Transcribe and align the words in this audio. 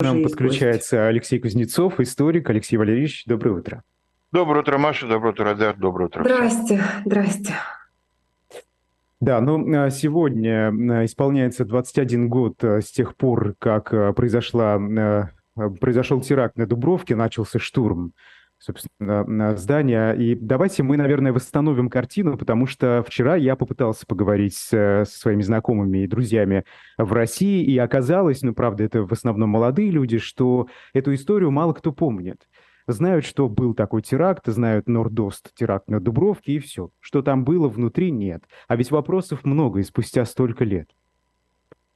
К 0.00 0.04
нам 0.04 0.22
подключается 0.22 0.96
гость. 0.98 1.08
Алексей 1.08 1.40
Кузнецов, 1.40 1.98
историк. 1.98 2.48
Алексей 2.48 2.76
Валерьевич, 2.76 3.24
доброе 3.26 3.58
утро. 3.58 3.82
Доброе 4.30 4.60
утро, 4.60 4.78
Маша, 4.78 5.08
доброе 5.08 5.32
утро, 5.32 5.44
Радар, 5.46 5.76
доброе 5.76 6.04
утро. 6.06 6.22
Здрасте, 6.22 6.80
здрасте. 7.04 7.54
Да, 9.20 9.40
ну 9.40 9.82
а 9.82 9.90
сегодня 9.90 10.68
а, 10.68 11.04
исполняется 11.04 11.64
21 11.64 12.28
год 12.28 12.62
а, 12.62 12.80
с 12.80 12.92
тех 12.92 13.16
пор, 13.16 13.56
как 13.58 14.14
произошла, 14.14 14.78
произошел 15.80 16.20
теракт 16.20 16.56
на 16.56 16.66
Дубровке, 16.68 17.16
начался 17.16 17.58
штурм 17.58 18.12
собственно, 18.58 19.56
здания. 19.56 20.12
И 20.12 20.34
давайте 20.34 20.82
мы, 20.82 20.96
наверное, 20.96 21.32
восстановим 21.32 21.88
картину, 21.88 22.36
потому 22.36 22.66
что 22.66 23.04
вчера 23.06 23.36
я 23.36 23.56
попытался 23.56 24.06
поговорить 24.06 24.54
с, 24.54 24.68
со 24.68 25.04
своими 25.04 25.42
знакомыми 25.42 25.98
и 25.98 26.06
друзьями 26.06 26.64
в 26.96 27.12
России, 27.12 27.64
и 27.64 27.78
оказалось, 27.78 28.42
ну, 28.42 28.52
правда, 28.54 28.84
это 28.84 29.02
в 29.04 29.12
основном 29.12 29.50
молодые 29.50 29.90
люди, 29.90 30.18
что 30.18 30.68
эту 30.92 31.14
историю 31.14 31.50
мало 31.50 31.72
кто 31.72 31.92
помнит. 31.92 32.48
Знают, 32.88 33.26
что 33.26 33.50
был 33.50 33.74
такой 33.74 34.00
теракт, 34.00 34.46
знают 34.46 34.88
Нордост, 34.88 35.54
теракт 35.54 35.88
на 35.90 36.00
Дубровке, 36.00 36.52
и 36.52 36.58
все. 36.58 36.90
Что 37.00 37.20
там 37.20 37.44
было 37.44 37.68
внутри, 37.68 38.10
нет. 38.10 38.44
А 38.66 38.76
ведь 38.76 38.90
вопросов 38.90 39.44
много, 39.44 39.80
и 39.80 39.82
спустя 39.82 40.24
столько 40.24 40.64
лет. 40.64 40.88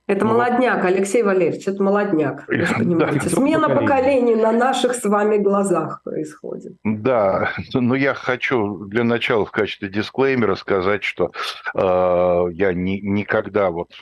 Это 0.08 0.24
ну, 0.24 0.32
молодняк, 0.32 0.84
Алексей 0.84 1.22
Валерьевич, 1.22 1.68
это 1.68 1.82
молодняк. 1.82 2.44
Вы 2.48 2.66
понимаете. 2.66 3.20
Да, 3.20 3.28
Смена 3.28 3.68
поколений 3.68 4.34
на 4.34 4.52
наших 4.52 4.94
с 4.94 5.04
вами 5.04 5.38
глазах 5.38 6.02
происходит. 6.02 6.72
Да, 6.82 7.52
но 7.72 7.80
ну, 7.80 7.94
я 7.94 8.14
хочу 8.14 8.84
для 8.86 9.04
начала 9.04 9.46
в 9.46 9.52
качестве 9.52 9.88
дисклеймера 9.88 10.56
сказать, 10.56 11.04
что 11.04 11.30
э, 11.74 12.44
я 12.52 12.72
ни, 12.72 12.98
никогда 13.00 13.70
вот 13.70 13.92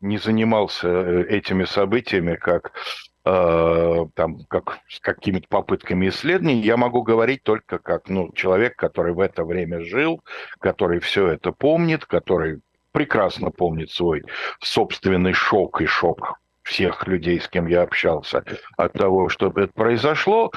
не 0.00 0.18
занимался 0.18 0.88
э, 0.88 1.26
этими 1.28 1.64
событиями 1.64 2.36
как 2.36 2.72
э, 3.26 4.06
там 4.14 4.38
как 4.48 4.78
с 4.88 5.00
какими-то 5.00 5.46
попытками 5.48 6.08
исследований, 6.08 6.62
я 6.62 6.78
могу 6.78 7.02
говорить 7.02 7.42
только 7.42 7.78
как 7.78 8.08
ну, 8.08 8.32
человек, 8.32 8.76
который 8.76 9.12
в 9.12 9.20
это 9.20 9.44
время 9.44 9.82
жил, 9.82 10.22
который 10.60 11.00
все 11.00 11.28
это 11.28 11.52
помнит, 11.52 12.06
который 12.06 12.60
прекрасно 12.96 13.50
помнит 13.50 13.90
свой 13.90 14.22
собственный 14.62 15.34
шок 15.34 15.82
и 15.82 15.86
шок 15.86 16.38
всех 16.66 17.06
людей, 17.06 17.40
с 17.40 17.48
кем 17.48 17.66
я 17.66 17.82
общался, 17.82 18.44
от 18.76 18.92
того, 18.92 19.28
что 19.28 19.52
это 19.54 19.72
произошло. 19.72 20.50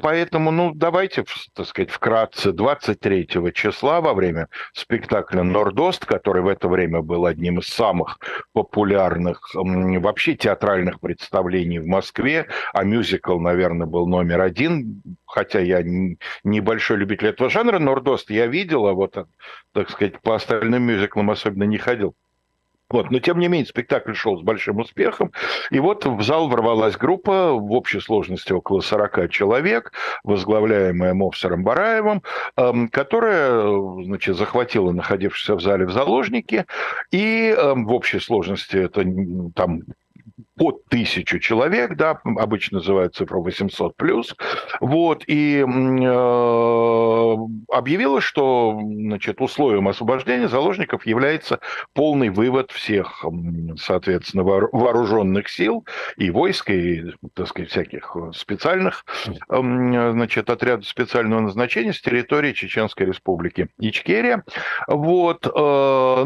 Поэтому, 0.00 0.50
ну, 0.52 0.72
давайте, 0.74 1.24
так 1.54 1.66
сказать, 1.66 1.90
вкратце, 1.90 2.52
23 2.52 3.28
числа 3.52 4.00
во 4.00 4.14
время 4.14 4.48
спектакля 4.72 5.42
«Нордост», 5.42 6.06
который 6.06 6.42
в 6.42 6.48
это 6.48 6.68
время 6.68 7.02
был 7.02 7.26
одним 7.26 7.58
из 7.58 7.66
самых 7.66 8.18
популярных 8.52 9.50
вообще 9.54 10.36
театральных 10.36 11.00
представлений 11.00 11.80
в 11.80 11.86
Москве, 11.86 12.46
а 12.72 12.84
мюзикл, 12.84 13.38
наверное, 13.38 13.86
был 13.86 14.06
номер 14.06 14.40
один, 14.40 15.02
хотя 15.26 15.58
я 15.58 15.82
небольшой 16.44 16.98
любитель 16.98 17.28
этого 17.28 17.50
жанра, 17.50 17.80
«Нордост» 17.80 18.30
я 18.30 18.46
видел, 18.46 18.86
а 18.86 18.92
вот, 18.92 19.16
так 19.72 19.90
сказать, 19.90 20.20
по 20.22 20.36
остальным 20.36 20.84
мюзиклам 20.84 21.30
особенно 21.30 21.64
не 21.64 21.78
ходил. 21.78 22.14
Вот. 22.90 23.10
Но, 23.10 23.18
тем 23.18 23.38
не 23.38 23.48
менее, 23.48 23.66
спектакль 23.66 24.14
шел 24.14 24.38
с 24.38 24.42
большим 24.42 24.78
успехом. 24.78 25.32
И 25.70 25.78
вот 25.78 26.06
в 26.06 26.22
зал 26.22 26.48
ворвалась 26.48 26.96
группа 26.96 27.52
в 27.52 27.72
общей 27.72 28.00
сложности 28.00 28.52
около 28.52 28.80
40 28.80 29.30
человек, 29.30 29.92
возглавляемая 30.24 31.12
Мовсером 31.12 31.64
Бараевым, 31.64 32.22
эм, 32.56 32.88
которая 32.88 34.04
значит, 34.04 34.36
захватила 34.36 34.92
находившихся 34.92 35.54
в 35.54 35.60
зале 35.60 35.84
в 35.84 35.92
заложники. 35.92 36.64
И 37.10 37.54
эм, 37.56 37.86
в 37.86 37.92
общей 37.92 38.20
сложности 38.20 38.76
это 38.76 39.04
там 39.54 39.82
под 40.58 40.84
тысячу 40.86 41.38
человек, 41.38 41.96
да, 41.96 42.20
обычно 42.24 42.78
называют 42.78 43.14
цифру 43.14 43.42
800 43.42 43.96
плюс, 43.96 44.34
вот, 44.80 45.22
и 45.26 45.60
э, 45.60 47.36
объявила, 47.72 48.20
что, 48.20 48.78
значит, 48.82 49.40
условием 49.40 49.88
освобождения 49.88 50.48
заложников 50.48 51.06
является 51.06 51.60
полный 51.94 52.30
вывод 52.30 52.70
всех, 52.72 53.24
соответственно, 53.78 54.42
вооруженных 54.42 55.48
сил 55.48 55.86
и 56.16 56.30
войск, 56.30 56.70
и, 56.70 57.04
так 57.34 57.48
сказать, 57.48 57.70
всяких 57.70 58.16
специальных, 58.34 59.04
значит, 59.48 60.50
отрядов 60.50 60.86
специального 60.86 61.40
назначения 61.40 61.92
с 61.92 62.00
территории 62.00 62.52
Чеченской 62.52 63.06
Республики 63.06 63.68
Ичкерия, 63.78 64.44
вот, 64.86 65.46
э, 65.46 65.50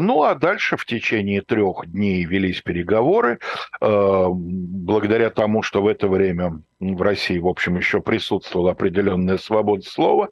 ну, 0.01 0.23
а 0.23 0.35
дальше 0.35 0.77
в 0.77 0.85
течение 0.85 1.41
трех 1.41 1.85
дней 1.85 2.25
велись 2.25 2.61
переговоры, 2.61 3.39
э, 3.81 4.22
благодаря 4.29 5.29
тому, 5.29 5.61
что 5.61 5.81
в 5.81 5.87
это 5.87 6.07
время 6.07 6.61
в 6.79 7.01
России, 7.01 7.37
в 7.39 7.47
общем, 7.47 7.77
еще 7.77 8.01
присутствовала 8.01 8.71
определенная 8.71 9.37
свобода 9.37 9.83
слова, 9.83 10.29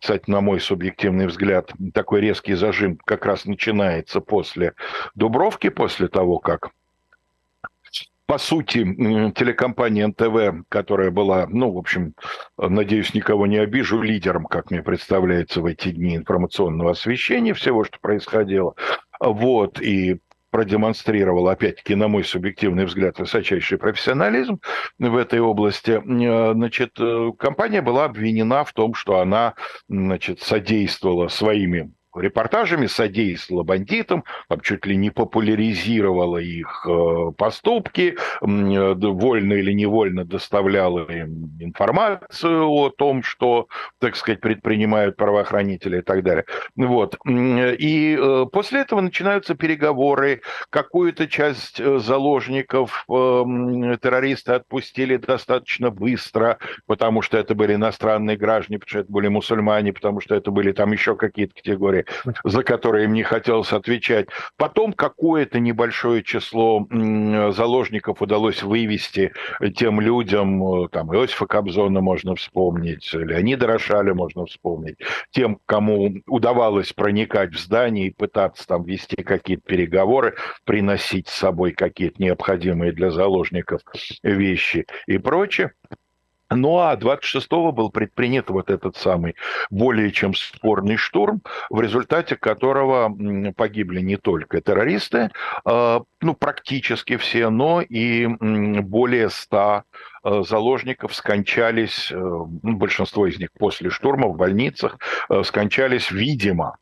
кстати, 0.00 0.30
на 0.30 0.40
мой 0.40 0.60
субъективный 0.60 1.26
взгляд, 1.26 1.72
такой 1.92 2.20
резкий 2.20 2.54
зажим 2.54 2.98
как 3.04 3.26
раз 3.26 3.44
начинается 3.44 4.20
после 4.20 4.74
Дубровки, 5.14 5.68
после 5.68 6.08
того, 6.08 6.38
как 6.38 6.70
по 8.26 8.38
сути, 8.38 8.84
телекомпания 9.32 10.06
НТВ, 10.08 10.66
которая 10.70 11.10
была, 11.10 11.46
ну, 11.46 11.70
в 11.72 11.78
общем, 11.78 12.14
надеюсь, 12.56 13.12
никого 13.12 13.46
не 13.46 13.58
обижу, 13.58 14.00
лидером, 14.00 14.46
как 14.46 14.70
мне 14.70 14.82
представляется, 14.82 15.60
в 15.60 15.66
эти 15.66 15.90
дни 15.90 16.16
информационного 16.16 16.92
освещения 16.92 17.52
всего, 17.52 17.84
что 17.84 17.98
происходило, 18.00 18.74
вот, 19.20 19.80
и 19.80 20.20
продемонстрировал, 20.54 21.48
опять-таки, 21.48 21.96
на 21.96 22.06
мой 22.06 22.22
субъективный 22.22 22.84
взгляд, 22.84 23.18
высочайший 23.18 23.76
профессионализм 23.76 24.60
в 25.00 25.16
этой 25.16 25.40
области, 25.40 26.00
э, 26.00 26.52
значит, 26.52 26.92
э, 27.00 27.32
компания 27.36 27.82
была 27.82 28.04
обвинена 28.04 28.62
в 28.62 28.72
том, 28.72 28.94
что 28.94 29.18
она, 29.18 29.54
значит, 29.88 30.38
содействовала 30.42 31.26
своими 31.26 31.90
репортажами 32.14 32.86
содействовала 32.86 33.64
бандитам, 33.64 34.24
там 34.48 34.60
чуть 34.60 34.86
ли 34.86 34.96
не 34.96 35.10
популяризировала 35.10 36.38
их 36.38 36.86
э, 36.88 37.32
поступки, 37.36 38.16
э, 38.40 38.94
вольно 38.94 39.54
или 39.54 39.72
невольно 39.72 40.24
доставляла 40.24 41.10
им 41.10 41.50
информацию 41.60 42.68
о 42.68 42.90
том, 42.90 43.22
что, 43.22 43.68
так 43.98 44.16
сказать, 44.16 44.40
предпринимают 44.40 45.16
правоохранители 45.16 45.98
и 45.98 46.02
так 46.02 46.22
далее. 46.22 46.44
Вот. 46.76 47.16
И 47.26 48.18
э, 48.20 48.46
после 48.52 48.80
этого 48.80 49.00
начинаются 49.00 49.54
переговоры, 49.54 50.42
какую-то 50.70 51.28
часть 51.28 51.82
заложников 51.84 53.04
террористы 53.06 54.52
отпустили 54.52 55.16
достаточно 55.16 55.90
быстро, 55.90 56.58
потому 56.86 57.22
что 57.22 57.38
это 57.38 57.54
были 57.54 57.74
иностранные 57.74 58.36
граждане, 58.36 58.78
потому 58.78 58.90
что 58.90 58.98
это 59.00 59.12
были 59.12 59.28
мусульмане, 59.28 59.92
потому 59.92 60.20
что 60.20 60.34
это 60.34 60.50
были 60.50 60.72
там 60.72 60.92
еще 60.92 61.16
какие-то 61.16 61.54
категории 61.54 62.03
за 62.44 62.62
которые 62.62 63.04
им 63.04 63.12
не 63.12 63.22
хотелось 63.22 63.72
отвечать. 63.72 64.28
Потом 64.56 64.92
какое-то 64.92 65.60
небольшое 65.60 66.22
число 66.22 66.86
заложников 67.52 68.22
удалось 68.22 68.62
вывести 68.62 69.32
тем 69.76 70.00
людям, 70.00 70.84
э, 70.84 70.88
там 70.88 71.14
Иосифа 71.14 71.46
Кобзона 71.46 72.00
можно 72.00 72.34
вспомнить, 72.34 73.12
Леонида 73.12 73.66
Рошаля 73.66 74.14
можно 74.14 74.46
вспомнить, 74.46 74.96
тем, 75.30 75.58
кому 75.66 76.14
удавалось 76.26 76.92
проникать 76.92 77.54
в 77.54 77.58
здание 77.58 78.08
и 78.08 78.14
пытаться 78.14 78.66
там 78.66 78.84
вести 78.84 79.16
какие-то 79.16 79.62
переговоры, 79.66 80.34
приносить 80.64 81.28
с 81.28 81.34
собой 81.34 81.72
какие-то 81.72 82.22
необходимые 82.22 82.92
для 82.92 83.10
заложников 83.10 83.80
вещи 84.22 84.86
и 85.06 85.18
прочее. 85.18 85.72
Ну 86.50 86.78
а 86.78 86.94
26-го 86.96 87.72
был 87.72 87.90
предпринят 87.90 88.50
вот 88.50 88.70
этот 88.70 88.96
самый 88.96 89.34
более 89.70 90.10
чем 90.10 90.34
спорный 90.34 90.96
штурм, 90.96 91.42
в 91.70 91.80
результате 91.80 92.36
которого 92.36 93.14
погибли 93.56 94.00
не 94.00 94.16
только 94.16 94.60
террористы, 94.60 95.30
а, 95.64 96.02
ну 96.20 96.34
практически 96.34 97.16
все, 97.16 97.48
но 97.48 97.80
и 97.80 98.26
более 98.26 99.30
100 99.30 99.58
а, 100.22 100.42
заложников 100.42 101.14
скончались, 101.14 102.10
э, 102.10 102.16
ну, 102.16 102.76
большинство 102.76 103.26
из 103.26 103.38
них 103.38 103.50
после 103.58 103.90
штурма 103.90 104.28
в 104.28 104.36
больницах, 104.36 104.98
э, 105.28 105.42
скончались, 105.44 106.10
видимо, 106.10 106.76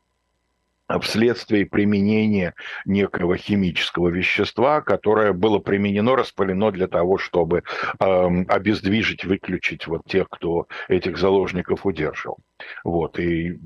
вследствие 0.99 1.65
применения 1.65 2.53
некого 2.85 3.37
химического 3.37 4.09
вещества, 4.09 4.81
которое 4.81 5.33
было 5.33 5.59
применено, 5.59 6.15
распылено 6.15 6.71
для 6.71 6.87
того, 6.87 7.17
чтобы 7.17 7.63
э, 7.99 8.03
обездвижить, 8.47 9.25
выключить 9.25 9.87
вот 9.87 10.03
тех, 10.05 10.27
кто 10.29 10.67
этих 10.87 11.17
заложников 11.17 11.85
удерживал. 11.85 12.37
Вот, 12.83 13.19
и 13.19 13.59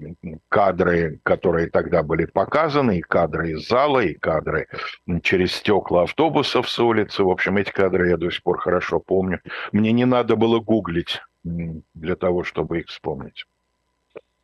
кадры, 0.50 1.20
которые 1.24 1.70
тогда 1.70 2.04
были 2.04 2.26
показаны, 2.26 3.00
и 3.00 3.02
кадры 3.02 3.52
из 3.52 3.68
зала, 3.68 4.00
и 4.00 4.14
кадры 4.14 4.68
через 5.24 5.54
стекла 5.54 6.04
автобусов 6.04 6.70
с 6.70 6.80
улицы, 6.80 7.24
в 7.24 7.30
общем, 7.30 7.58
эти 7.58 7.72
кадры 7.72 8.10
я 8.10 8.18
до 8.18 8.30
сих 8.30 8.44
пор 8.44 8.60
хорошо 8.60 9.00
помню. 9.00 9.42
Мне 9.72 9.92
не 9.92 10.06
надо 10.06 10.36
было 10.36 10.60
гуглить 10.60 11.22
для 11.44 12.16
того, 12.16 12.44
чтобы 12.44 12.80
их 12.80 12.88
вспомнить. 12.88 13.46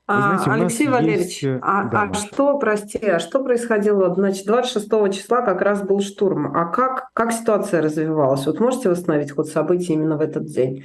Вы 0.05 0.15
знаете, 0.15 0.51
Алексей 0.51 0.87
Валерьевич, 0.89 1.43
есть... 1.43 1.43
Э, 1.45 1.59
а, 1.61 1.85
да. 1.85 2.01
а 2.03 2.13
что, 2.13 2.57
прости, 2.57 2.97
а 3.05 3.19
что 3.19 3.41
происходило? 3.41 4.13
Значит, 4.13 4.45
26 4.45 4.87
числа 5.13 5.41
как 5.41 5.61
раз 5.61 5.81
был 5.81 6.01
штурм. 6.01 6.55
А 6.55 6.65
как, 6.65 7.09
как 7.13 7.31
ситуация 7.31 7.81
развивалась? 7.81 8.45
Вот 8.45 8.59
можете 8.59 8.89
восстановить 8.89 9.31
ход 9.31 9.47
событий 9.47 9.93
именно 9.93 10.17
в 10.17 10.21
этот 10.21 10.45
день? 10.45 10.83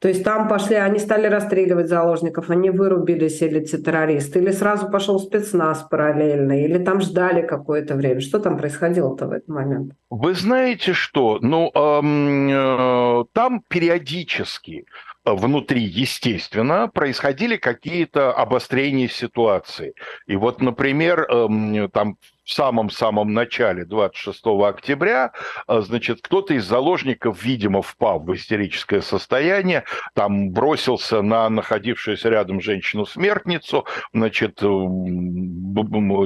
То 0.00 0.08
есть 0.08 0.24
там 0.24 0.48
пошли, 0.48 0.76
они 0.76 0.98
стали 0.98 1.26
расстреливать 1.26 1.88
заложников, 1.88 2.48
они 2.48 2.70
вырубились 2.70 3.42
или 3.42 3.60
те 3.60 3.76
террористы, 3.76 4.38
или 4.38 4.50
сразу 4.50 4.90
пошел 4.90 5.20
спецназ 5.20 5.86
параллельно, 5.90 6.64
или 6.64 6.82
там 6.82 7.02
ждали 7.02 7.42
какое-то 7.42 7.96
время. 7.96 8.20
Что 8.20 8.38
там 8.38 8.56
происходило-то 8.56 9.26
в 9.26 9.32
этот 9.32 9.48
момент? 9.48 9.92
Вы 10.08 10.32
знаете 10.32 10.94
что? 10.94 11.38
Ну, 11.42 11.70
эм, 11.74 12.48
э, 12.48 13.24
там 13.34 13.62
периодически 13.68 14.86
внутри, 15.24 15.82
естественно, 15.82 16.88
происходили 16.88 17.56
какие-то 17.56 18.32
обострения 18.32 19.08
ситуации. 19.08 19.94
И 20.26 20.36
вот, 20.36 20.60
например, 20.60 21.26
эм, 21.30 21.90
там 21.90 22.16
в 22.50 22.52
самом-самом 22.52 23.32
начале, 23.32 23.84
26 23.84 24.42
октября, 24.68 25.30
а, 25.68 25.82
значит, 25.82 26.18
кто-то 26.20 26.54
из 26.54 26.64
заложников, 26.64 27.40
видимо, 27.44 27.80
впал 27.80 28.18
в 28.18 28.34
истерическое 28.34 29.02
состояние, 29.02 29.84
там 30.14 30.50
бросился 30.50 31.22
на 31.22 31.48
находившуюся 31.48 32.28
рядом 32.28 32.60
женщину-смертницу, 32.60 33.86
значит, 34.12 34.56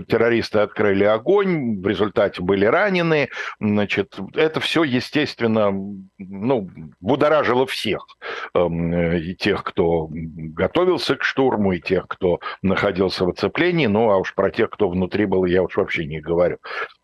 террористы 0.09 0.61
открыли 0.61 1.05
огонь, 1.05 1.83
в 1.83 1.87
результате 1.87 2.41
были 2.41 2.65
ранены, 2.65 3.29
значит, 3.61 4.17
это 4.35 4.61
все, 4.61 4.83
естественно, 4.83 5.73
ну, 6.17 6.71
будоражило 7.01 7.67
всех, 7.67 8.07
эм, 8.55 8.95
и 8.95 9.35
тех, 9.35 9.63
кто 9.63 10.09
готовился 10.11 11.17
к 11.17 11.23
штурму, 11.23 11.73
и 11.73 11.81
тех, 11.81 12.09
кто 12.09 12.41
находился 12.63 13.27
в 13.27 13.29
оцеплении, 13.29 13.89
ну, 13.89 14.11
а 14.11 14.17
уж 14.17 14.35
про 14.35 14.51
тех, 14.51 14.71
кто 14.71 14.89
внутри 14.89 15.27
был, 15.27 15.45
я 15.45 15.63
уж 15.63 15.77
вообще 15.77 16.07
не 16.07 16.14
не 16.15 16.21
говорю. 16.21 16.59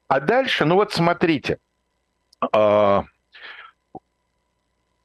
А 0.08 0.20
дальше, 0.20 0.64
ну 0.64 0.76
вот 0.76 0.92
смотрите, 0.92 1.58
э, 2.42 3.02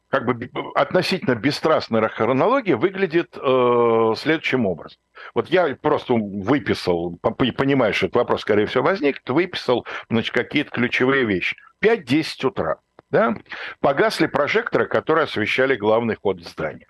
как 0.10 0.26
бы 0.26 0.50
относительно 0.76 1.36
бесстрастная 1.36 2.08
хронология 2.08 2.78
выглядит 2.78 3.38
э, 3.38 4.14
следующим 4.18 4.66
образом. 4.66 4.98
Вот 5.34 5.50
я 5.50 5.76
просто 5.76 6.14
выписал, 6.14 7.18
понимаю, 7.22 7.94
что 7.94 8.06
этот 8.08 8.16
вопрос, 8.16 8.42
скорее 8.42 8.66
всего, 8.66 8.84
возникнет, 8.84 9.30
выписал 9.30 9.86
значит, 10.10 10.34
какие-то 10.34 10.72
ключевые 10.72 11.26
вещи. 11.26 11.58
5-10 11.84 12.48
утра. 12.48 12.78
Да? 13.10 13.36
Погасли 13.80 14.28
прожекторы, 14.28 14.88
которые 14.88 15.26
освещали 15.26 15.76
главный 15.76 16.16
ход 16.16 16.42
здания. 16.42 16.88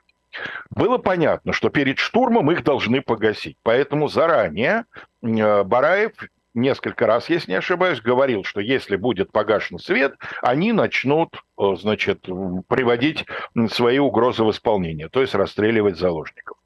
Было 0.70 0.98
понятно, 0.98 1.54
что 1.54 1.70
перед 1.70 1.98
штурмом 1.98 2.52
их 2.52 2.64
должны 2.64 3.02
погасить. 3.02 3.58
Поэтому 3.64 4.08
заранее 4.08 4.86
э, 5.24 5.64
Бараев 5.64 6.12
несколько 6.56 7.06
раз, 7.06 7.30
если 7.30 7.52
не 7.52 7.58
ошибаюсь, 7.58 8.02
говорил, 8.02 8.44
что 8.44 8.62
если 8.62 8.96
будет 8.96 9.32
погашен 9.32 9.80
свет, 9.80 10.16
они 10.42 10.72
начнут, 10.72 11.36
э, 11.60 11.76
значит, 11.78 12.22
приводить 12.68 13.26
свои 13.70 14.00
угрозы 14.00 14.44
в 14.44 14.52
исполнение, 14.52 15.10
то 15.10 15.22
есть 15.22 15.36
расстреливать 15.36 15.98
заложников. 15.98 16.58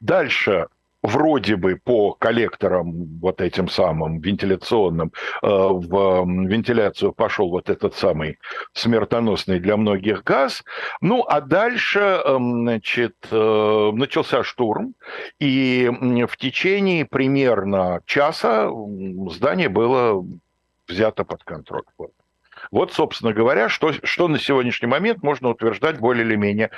Дальше 0.00 0.68
вроде 1.06 1.56
бы 1.56 1.76
по 1.82 2.12
коллекторам 2.12 3.18
вот 3.20 3.40
этим 3.40 3.68
самым 3.68 4.20
вентиляционным 4.20 5.12
э, 5.42 5.46
в 5.46 6.24
вентиляцию 6.48 7.12
пошел 7.12 7.50
вот 7.50 7.70
этот 7.70 7.94
самый 7.94 8.38
смертоносный 8.72 9.60
для 9.60 9.76
многих 9.76 10.24
газ. 10.24 10.64
Ну, 11.00 11.24
а 11.28 11.40
дальше, 11.40 12.20
значит, 12.26 13.16
э, 13.30 13.90
начался 13.94 14.42
штурм, 14.42 14.94
и 15.38 15.90
в 16.28 16.36
течение 16.36 17.04
примерно 17.04 18.00
часа 18.04 18.70
здание 19.30 19.68
было 19.68 20.24
взято 20.88 21.24
под 21.24 21.44
контроль. 21.44 21.82
Вот, 22.70 22.92
собственно 22.92 23.32
говоря, 23.32 23.68
что, 23.68 23.92
что 24.04 24.28
на 24.28 24.38
сегодняшний 24.38 24.88
момент 24.88 25.22
можно 25.22 25.48
утверждать 25.50 25.98
более 25.98 26.24
или 26.24 26.36
менее 26.36 26.70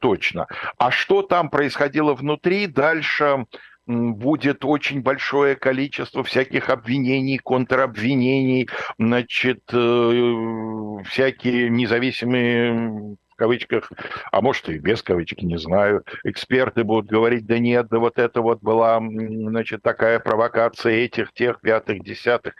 точно. 0.00 0.46
А 0.78 0.90
что 0.90 1.22
там 1.22 1.50
происходило 1.50 2.14
внутри, 2.14 2.66
дальше 2.66 3.46
будет 3.90 4.64
очень 4.64 5.02
большое 5.02 5.56
количество 5.56 6.22
всяких 6.22 6.70
обвинений, 6.70 7.38
контробвинений, 7.38 8.68
значит, 8.98 9.62
э, 9.72 11.02
всякие 11.04 11.70
независимые 11.70 13.16
в 13.30 13.36
кавычках, 13.36 13.90
а 14.30 14.42
может 14.42 14.68
и 14.68 14.78
без 14.78 15.02
кавычек, 15.02 15.42
не 15.42 15.58
знаю, 15.58 16.04
эксперты 16.24 16.84
будут 16.84 17.10
говорить, 17.10 17.46
да 17.46 17.58
нет, 17.58 17.88
да 17.88 17.98
вот 17.98 18.18
это 18.18 18.42
вот 18.42 18.60
была, 18.60 19.00
значит, 19.00 19.82
такая 19.82 20.20
провокация 20.20 20.92
этих, 20.92 21.32
тех, 21.32 21.60
пятых, 21.60 22.04
десятых. 22.04 22.54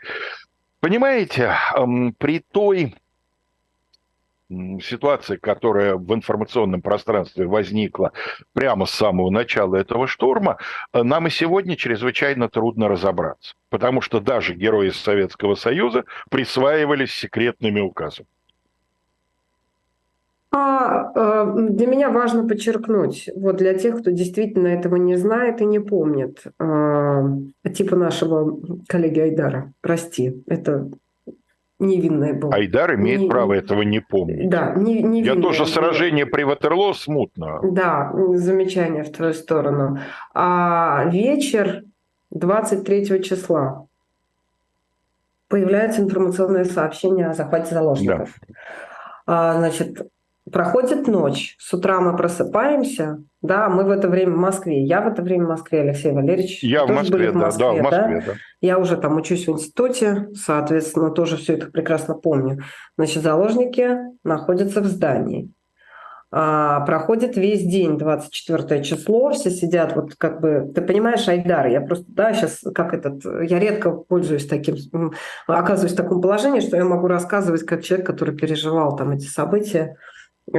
Понимаете, 0.81 1.55
при 2.17 2.39
той 2.39 2.95
ситуации, 4.81 5.37
которая 5.37 5.95
в 5.95 6.13
информационном 6.13 6.81
пространстве 6.81 7.45
возникла 7.45 8.11
прямо 8.53 8.87
с 8.87 8.91
самого 8.91 9.29
начала 9.29 9.75
этого 9.75 10.07
штурма, 10.07 10.57
э, 10.91 11.03
нам 11.03 11.27
и 11.27 11.29
сегодня 11.29 11.77
чрезвычайно 11.77 12.49
трудно 12.49 12.89
разобраться. 12.89 13.53
Потому 13.69 14.01
что 14.01 14.19
даже 14.19 14.55
герои 14.55 14.89
Советского 14.89 15.55
Союза 15.55 16.03
присваивались 16.29 17.13
секретными 17.13 17.79
указами. 17.79 18.27
А 20.53 21.11
э, 21.15 21.55
для 21.69 21.87
меня 21.87 22.09
важно 22.09 22.45
подчеркнуть, 22.45 23.29
вот 23.35 23.55
для 23.55 23.73
тех, 23.73 24.01
кто 24.01 24.11
действительно 24.11 24.67
этого 24.67 24.97
не 24.97 25.15
знает 25.15 25.61
и 25.61 25.65
не 25.65 25.79
помнит, 25.79 26.43
э, 26.59 27.69
типа 27.73 27.95
нашего 27.95 28.59
коллеги 28.87 29.21
Айдара, 29.21 29.71
прости, 29.79 30.43
это 30.47 30.89
невинное 31.79 32.33
было. 32.33 32.53
Айдар 32.53 32.95
имеет 32.95 33.21
не, 33.21 33.29
право 33.29 33.53
этого 33.53 33.81
не 33.81 34.01
помнить. 34.01 34.49
Да, 34.49 34.73
не, 34.75 35.01
невинное. 35.01 35.35
Я 35.35 35.41
тоже 35.41 35.65
сражение 35.65 36.25
при 36.25 36.43
Ватерлоо 36.43 36.93
смутно. 36.93 37.59
Да, 37.63 38.13
замечание 38.33 39.03
в 39.03 39.11
твою 39.11 39.33
сторону. 39.33 39.99
А 40.33 41.05
вечер 41.05 41.83
23 42.31 43.23
числа 43.23 43.87
появляется 45.47 46.01
информационное 46.01 46.65
сообщение 46.65 47.27
о 47.27 47.33
захвате 47.33 47.73
заложников. 47.73 48.35
Да. 48.47 48.55
А, 49.27 49.57
значит, 49.57 50.07
Проходит 50.49 51.07
ночь, 51.07 51.55
с 51.59 51.71
утра 51.73 52.01
мы 52.01 52.17
просыпаемся, 52.17 53.23
да, 53.41 53.69
мы 53.69 53.83
в 53.83 53.89
это 53.91 54.09
время 54.09 54.33
в 54.33 54.39
Москве. 54.39 54.83
Я 54.83 55.01
в 55.01 55.07
это 55.07 55.21
время 55.21 55.45
в 55.45 55.49
Москве, 55.49 55.81
Алексей 55.81 56.11
Валерьевич. 56.11 56.63
Я 56.63 56.85
в 56.85 56.89
Москве, 56.89 57.31
в 57.31 57.35
Москве, 57.35 57.65
да, 57.65 57.73
да, 57.73 57.79
в 57.79 57.83
Москве, 57.83 58.23
да. 58.25 58.33
да. 58.33 58.39
Я 58.59 58.79
уже 58.79 58.97
там 58.97 59.17
учусь 59.17 59.47
в 59.47 59.51
институте, 59.51 60.29
соответственно, 60.33 61.11
тоже 61.11 61.37
все 61.37 61.53
это 61.53 61.67
прекрасно 61.67 62.15
помню. 62.15 62.63
Значит, 62.97 63.21
заложники 63.21 63.97
находятся 64.23 64.81
в 64.81 64.85
здании. 64.85 65.51
А, 66.33 66.79
проходит 66.81 67.35
весь 67.35 67.63
день, 67.63 67.97
24 67.97 68.83
число, 68.83 69.31
все 69.31 69.51
сидят, 69.51 69.95
вот 69.95 70.15
как 70.15 70.39
бы, 70.39 70.71
ты 70.73 70.81
понимаешь, 70.81 71.27
Айдар, 71.27 71.67
я 71.67 71.81
просто, 71.81 72.05
да, 72.07 72.33
сейчас 72.33 72.61
как 72.73 72.93
этот, 72.93 73.25
я 73.25 73.59
редко 73.59 73.91
пользуюсь 73.91 74.47
таким, 74.47 74.77
оказываюсь 75.45 75.91
в 75.91 75.97
таком 75.97 76.21
положении, 76.21 76.61
что 76.61 76.77
я 76.77 76.85
могу 76.85 77.07
рассказывать 77.07 77.63
как 77.65 77.83
человек, 77.83 78.07
который 78.07 78.33
переживал 78.33 78.95
там 78.95 79.11
эти 79.11 79.25
события, 79.25 79.97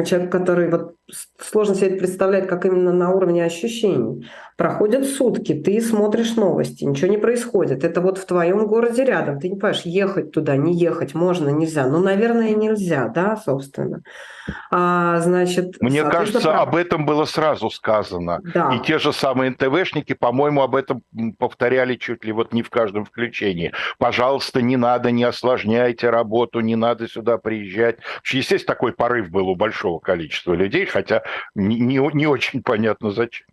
человек, 0.04 0.32
который 0.32 0.70
вот 0.70 0.96
сложно 1.38 1.74
себе 1.74 1.88
это 1.88 1.98
представляет, 1.98 2.46
как 2.46 2.64
именно 2.64 2.92
на 2.92 3.10
уровне 3.10 3.44
ощущений. 3.44 4.26
Проходят 4.62 5.04
сутки, 5.06 5.54
ты 5.54 5.80
смотришь 5.80 6.36
новости, 6.36 6.84
ничего 6.84 7.10
не 7.10 7.18
происходит. 7.18 7.82
Это 7.82 8.00
вот 8.00 8.16
в 8.16 8.26
твоем 8.26 8.68
городе 8.68 9.04
рядом. 9.04 9.40
Ты 9.40 9.48
не 9.48 9.56
понимаешь, 9.56 9.82
ехать 9.82 10.30
туда, 10.30 10.54
не 10.54 10.72
ехать, 10.72 11.16
можно, 11.16 11.48
нельзя. 11.48 11.88
Ну, 11.88 11.98
наверное, 11.98 12.54
нельзя, 12.54 13.08
да, 13.08 13.36
собственно. 13.36 14.04
А, 14.70 15.18
значит, 15.18 15.80
Мне 15.80 16.04
кажется, 16.04 16.40
прав... 16.42 16.68
об 16.68 16.76
этом 16.76 17.06
было 17.06 17.24
сразу 17.24 17.70
сказано. 17.70 18.40
Да. 18.54 18.72
И 18.72 18.86
те 18.86 19.00
же 19.00 19.12
самые 19.12 19.50
НТВшники, 19.50 20.12
по-моему, 20.12 20.62
об 20.62 20.76
этом 20.76 21.02
повторяли 21.40 21.96
чуть 21.96 22.24
ли 22.24 22.30
вот 22.30 22.52
не 22.52 22.62
в 22.62 22.70
каждом 22.70 23.04
включении. 23.04 23.72
Пожалуйста, 23.98 24.62
не 24.62 24.76
надо, 24.76 25.10
не 25.10 25.24
осложняйте 25.24 26.08
работу, 26.08 26.60
не 26.60 26.76
надо 26.76 27.08
сюда 27.08 27.36
приезжать. 27.36 27.96
Естественно, 28.24 28.76
такой 28.76 28.92
порыв 28.92 29.28
был 29.28 29.48
у 29.48 29.56
большого 29.56 29.98
количества 29.98 30.54
людей, 30.54 30.86
хотя 30.86 31.24
не, 31.56 31.80
не, 31.80 31.98
не 32.14 32.28
очень 32.28 32.62
понятно 32.62 33.10
зачем. 33.10 33.48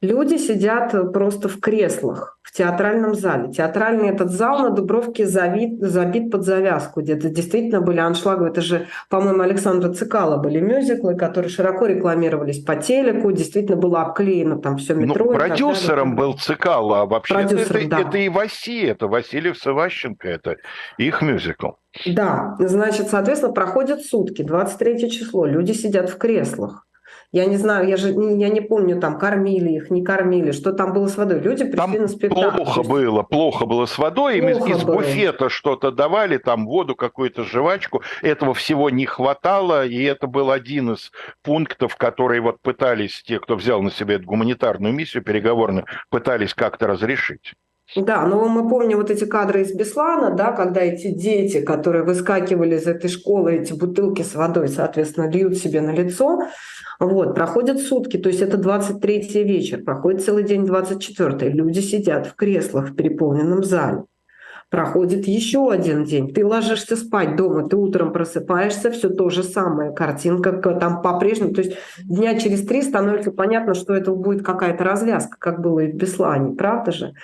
Люди 0.00 0.36
сидят 0.36 1.12
просто 1.12 1.48
в 1.48 1.58
креслах 1.58 2.38
в 2.48 2.52
театральном 2.56 3.14
зале. 3.14 3.52
Театральный 3.52 4.08
этот 4.08 4.30
зал 4.30 4.60
на 4.60 4.70
Дубровке 4.70 5.26
забит, 5.26 5.80
забит 5.80 6.30
под 6.30 6.44
завязку, 6.44 7.02
где-то 7.02 7.28
действительно 7.28 7.82
были 7.82 7.98
аншлаги. 7.98 8.48
Это 8.48 8.62
же, 8.62 8.86
по-моему, 9.10 9.42
Александра 9.42 9.92
Цикала 9.92 10.38
были 10.38 10.58
мюзиклы, 10.58 11.14
которые 11.14 11.50
широко 11.50 11.86
рекламировались 11.86 12.64
по 12.64 12.76
телеку, 12.76 13.32
действительно 13.32 13.76
было 13.76 14.00
обклеено 14.00 14.58
там 14.58 14.78
все 14.78 14.94
ну, 14.94 15.02
метро. 15.02 15.26
Ну, 15.26 15.32
продюсером 15.34 16.16
был 16.16 16.38
Цикала, 16.38 17.02
а 17.02 17.06
вообще 17.06 17.34
это, 17.34 17.88
да. 17.88 18.00
это 18.00 18.16
и 18.18 18.30
Васи, 18.30 18.82
это 18.82 19.08
Васильев 19.08 19.58
Саващенко, 19.58 20.26
это 20.26 20.56
их 20.96 21.20
мюзикл. 21.20 21.72
Да, 22.06 22.56
значит, 22.60 23.08
соответственно, 23.08 23.52
проходят 23.52 24.02
сутки, 24.02 24.42
23 24.42 25.10
число, 25.10 25.44
люди 25.44 25.72
сидят 25.72 26.08
в 26.08 26.16
креслах. 26.16 26.86
Я 27.30 27.44
не 27.44 27.58
знаю, 27.58 27.86
я 27.86 27.98
же 27.98 28.08
я 28.10 28.48
не 28.48 28.62
помню, 28.62 28.98
там 28.98 29.18
кормили 29.18 29.72
их, 29.72 29.90
не 29.90 30.02
кормили, 30.02 30.50
что 30.52 30.72
там 30.72 30.94
было 30.94 31.08
с 31.08 31.16
водой. 31.18 31.40
Люди 31.40 31.64
пришли 31.64 31.76
там 31.76 31.92
на 31.92 32.08
спектакль. 32.08 32.62
Плохо 32.62 32.82
было, 32.82 33.22
плохо 33.22 33.66
было 33.66 33.84
с 33.84 33.98
водой. 33.98 34.38
Им 34.38 34.48
из, 34.48 34.66
из 34.66 34.82
буфета 34.82 35.50
что-то 35.50 35.90
давали, 35.90 36.38
там 36.38 36.66
воду, 36.66 36.96
какую-то 36.96 37.44
жвачку. 37.44 38.02
Этого 38.22 38.54
всего 38.54 38.88
не 38.88 39.04
хватало, 39.04 39.86
и 39.86 40.02
это 40.04 40.26
был 40.26 40.50
один 40.50 40.92
из 40.92 41.12
пунктов, 41.42 41.96
которые 41.96 42.40
вот 42.40 42.62
пытались, 42.62 43.22
те, 43.22 43.38
кто 43.38 43.56
взял 43.56 43.82
на 43.82 43.90
себя 43.90 44.14
эту 44.14 44.24
гуманитарную 44.24 44.94
миссию 44.94 45.22
переговорную, 45.22 45.84
пытались 46.08 46.54
как-то 46.54 46.86
разрешить. 46.86 47.52
Да, 47.96 48.26
но 48.26 48.46
мы 48.48 48.68
помним 48.68 48.98
вот 48.98 49.10
эти 49.10 49.24
кадры 49.24 49.62
из 49.62 49.74
Беслана, 49.74 50.34
да, 50.34 50.52
когда 50.52 50.82
эти 50.82 51.10
дети, 51.10 51.62
которые 51.62 52.04
выскакивали 52.04 52.76
из 52.76 52.86
этой 52.86 53.08
школы, 53.08 53.54
эти 53.54 53.72
бутылки 53.72 54.20
с 54.20 54.34
водой, 54.34 54.68
соответственно, 54.68 55.30
льют 55.30 55.56
себе 55.56 55.80
на 55.80 55.92
лицо, 55.92 56.42
вот, 57.00 57.34
проходят 57.34 57.80
сутки, 57.80 58.18
то 58.18 58.28
есть 58.28 58.42
это 58.42 58.58
23 58.58 59.42
вечер, 59.42 59.82
проходит 59.82 60.22
целый 60.22 60.44
день 60.44 60.66
24 60.66 61.50
люди 61.50 61.80
сидят 61.80 62.26
в 62.26 62.34
креслах 62.34 62.90
в 62.90 62.94
переполненном 62.94 63.64
зале. 63.64 64.04
Проходит 64.70 65.26
еще 65.26 65.70
один 65.70 66.04
день, 66.04 66.34
ты 66.34 66.44
ложишься 66.44 66.94
спать 66.94 67.36
дома, 67.36 67.66
ты 67.70 67.76
утром 67.76 68.12
просыпаешься, 68.12 68.90
все 68.90 69.08
то 69.08 69.30
же 69.30 69.42
самое, 69.42 69.94
картинка 69.94 70.52
там 70.52 71.00
по-прежнему. 71.00 71.54
То 71.54 71.62
есть 71.62 71.78
дня 72.04 72.38
через 72.38 72.66
три 72.66 72.82
становится 72.82 73.32
понятно, 73.32 73.72
что 73.72 73.94
это 73.94 74.12
будет 74.12 74.44
какая-то 74.44 74.84
развязка, 74.84 75.38
как 75.38 75.62
было 75.62 75.80
и 75.80 75.90
в 75.90 75.94
Беслане, 75.94 76.54
правда 76.54 76.92
же? 76.92 77.14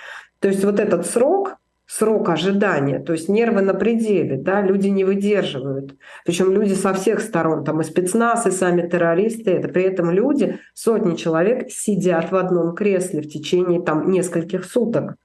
То 0.45 0.49
есть 0.49 0.63
вот 0.63 0.79
этот 0.79 1.07
срок, 1.07 1.55
срок 1.87 2.29
ожидания, 2.29 2.99
то 2.99 3.13
есть 3.13 3.29
нервы 3.29 3.61
на 3.61 3.73
пределе, 3.73 4.37
да, 4.37 4.61
люди 4.61 4.89
не 4.89 5.03
выдерживают. 5.03 5.95
Причем 6.23 6.51
люди 6.51 6.73
со 6.73 6.93
всех 6.93 7.19
сторон, 7.21 7.63
там 7.63 7.81
и 7.81 7.83
спецназ, 7.83 8.45
и 8.45 8.51
сами 8.51 8.87
террористы, 8.87 9.49
это 9.49 9.69
при 9.69 9.81
этом 9.81 10.11
люди, 10.11 10.59
сотни 10.75 11.15
человек 11.15 11.71
сидят 11.71 12.31
в 12.31 12.35
одном 12.35 12.75
кресле 12.75 13.23
в 13.23 13.27
течение 13.27 13.81
там 13.81 14.11
нескольких 14.11 14.65
суток. 14.65 15.15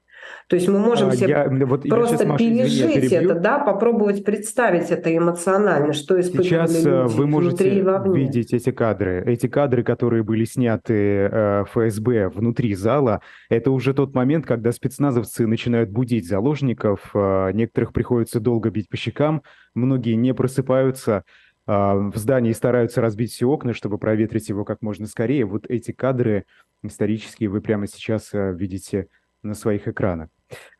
То 0.51 0.57
есть 0.57 0.67
мы 0.67 0.81
можем 0.81 1.11
а, 1.11 1.13
себе 1.13 1.29
я, 1.29 1.49
вот 1.65 1.89
просто 1.89 2.17
сейчас, 2.17 2.27
Маша, 2.27 2.45
пережить 2.45 2.97
извини, 2.97 3.25
это, 3.25 3.35
да, 3.37 3.61
попробовать 3.61 4.25
представить 4.25 4.91
это 4.91 5.17
эмоционально, 5.17 5.93
что 5.93 6.21
испытывали 6.21 6.49
сейчас 6.49 6.75
люди 6.75 6.89
э, 6.89 7.05
вы 7.05 7.27
можете 7.29 7.71
видеть 8.13 8.53
эти 8.53 8.73
кадры. 8.73 9.23
Эти 9.25 9.47
кадры, 9.47 9.85
которые 9.85 10.25
были 10.25 10.45
сняты 10.45 11.29
э, 11.31 11.65
ФСБ 11.69 12.31
внутри 12.31 12.75
зала, 12.75 13.21
это 13.49 13.71
уже 13.71 13.95
тот 13.95 14.13
момент, 14.13 14.45
когда 14.45 14.73
спецназовцы 14.73 15.47
начинают 15.47 15.91
будить 15.91 16.27
заложников, 16.27 17.13
э, 17.15 17.53
некоторых 17.53 17.93
приходится 17.93 18.41
долго 18.41 18.71
бить 18.71 18.89
по 18.89 18.97
щекам, 18.97 19.43
многие 19.77 20.15
не 20.15 20.35
просыпаются, 20.35 21.23
в 21.67 22.13
здании 22.17 22.51
стараются 22.51 23.01
разбить 23.01 23.31
все 23.31 23.47
окна, 23.47 23.73
чтобы 23.73 23.99
проветрить 23.99 24.49
его 24.49 24.65
как 24.65 24.83
можно 24.83 25.07
скорее. 25.07 25.45
Вот 25.45 25.67
эти 25.69 25.93
кадры 25.93 26.45
исторические 26.83 27.49
вы 27.49 27.61
прямо 27.61 27.87
сейчас 27.87 28.31
видите 28.33 29.07
на 29.43 29.55
своих 29.55 29.89
экранах. 29.89 30.29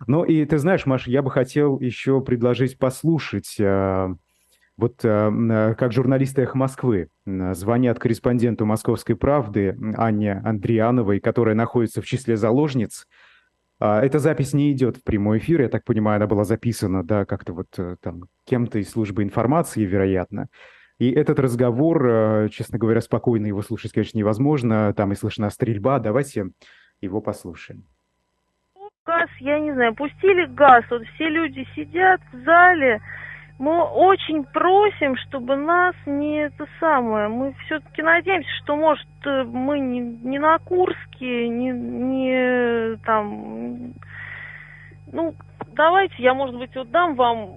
Ну 0.07 0.25
и 0.25 0.45
ты 0.45 0.59
знаешь, 0.59 0.87
Маша, 0.87 1.11
я 1.11 1.23
бы 1.23 1.31
хотел 1.31 1.79
еще 1.79 2.21
предложить 2.21 2.79
послушать, 2.79 3.57
э, 3.59 4.15
вот 4.77 5.01
э, 5.05 5.75
как 5.79 5.93
журналисты 5.93 6.43
«Эхо 6.43 6.57
Москвы» 6.57 7.09
звонят 7.27 7.99
корреспонденту 7.99 8.65
«Московской 8.65 9.17
правды» 9.17 9.77
Анне 9.97 10.33
Андриановой, 10.45 11.21
которая 11.21 11.55
находится 11.55 12.01
в 12.01 12.07
числе 12.07 12.37
заложниц. 12.37 13.07
А, 13.79 14.03
эта 14.03 14.19
запись 14.19 14.53
не 14.53 14.73
идет 14.73 14.97
в 14.97 15.05
прямой 15.05 15.39
эфир, 15.39 15.63
я 15.63 15.69
так 15.69 15.85
понимаю, 15.85 16.17
она 16.17 16.27
была 16.27 16.45
записана, 16.45 17.05
да, 17.05 17.25
как-то 17.25 17.53
вот 17.53 17.69
э, 17.79 17.97
там 18.01 18.25
кем-то 18.47 18.79
из 18.79 18.91
службы 18.91 19.23
информации, 19.23 19.85
вероятно. 19.85 20.49
И 20.99 21.11
этот 21.11 21.39
разговор, 21.39 22.51
честно 22.51 22.77
говоря, 22.79 23.01
спокойно 23.01 23.47
его 23.47 23.63
слушать, 23.63 23.91
конечно, 23.91 24.19
невозможно. 24.19 24.93
Там 24.93 25.13
и 25.13 25.15
слышна 25.15 25.49
стрельба. 25.49 25.99
Давайте 25.99 26.51
его 27.01 27.23
послушаем 27.23 27.87
газ, 29.11 29.29
я 29.41 29.59
не 29.59 29.73
знаю, 29.73 29.95
пустили 29.95 30.47
газ, 30.47 30.85
вот 30.91 31.03
все 31.15 31.29
люди 31.29 31.67
сидят 31.75 32.21
в 32.33 32.45
зале, 32.45 33.01
мы 33.59 33.83
очень 33.83 34.45
просим, 34.45 35.17
чтобы 35.17 35.57
нас 35.57 35.95
не 36.07 36.45
это 36.45 36.67
самое, 36.79 37.29
мы 37.29 37.55
все-таки 37.65 38.03
надеемся, 38.03 38.49
что 38.63 38.77
может 38.77 39.07
мы 39.25 39.81
не, 39.81 40.01
не 40.01 40.39
на 40.39 40.59
Курске, 40.59 41.49
не, 41.49 41.71
не 41.71 42.97
там, 43.05 43.93
ну, 45.13 45.35
давайте 45.75 46.15
я, 46.19 46.33
может 46.33 46.57
быть, 46.57 46.75
вот 46.77 46.91
дам 46.91 47.17
вам 47.17 47.51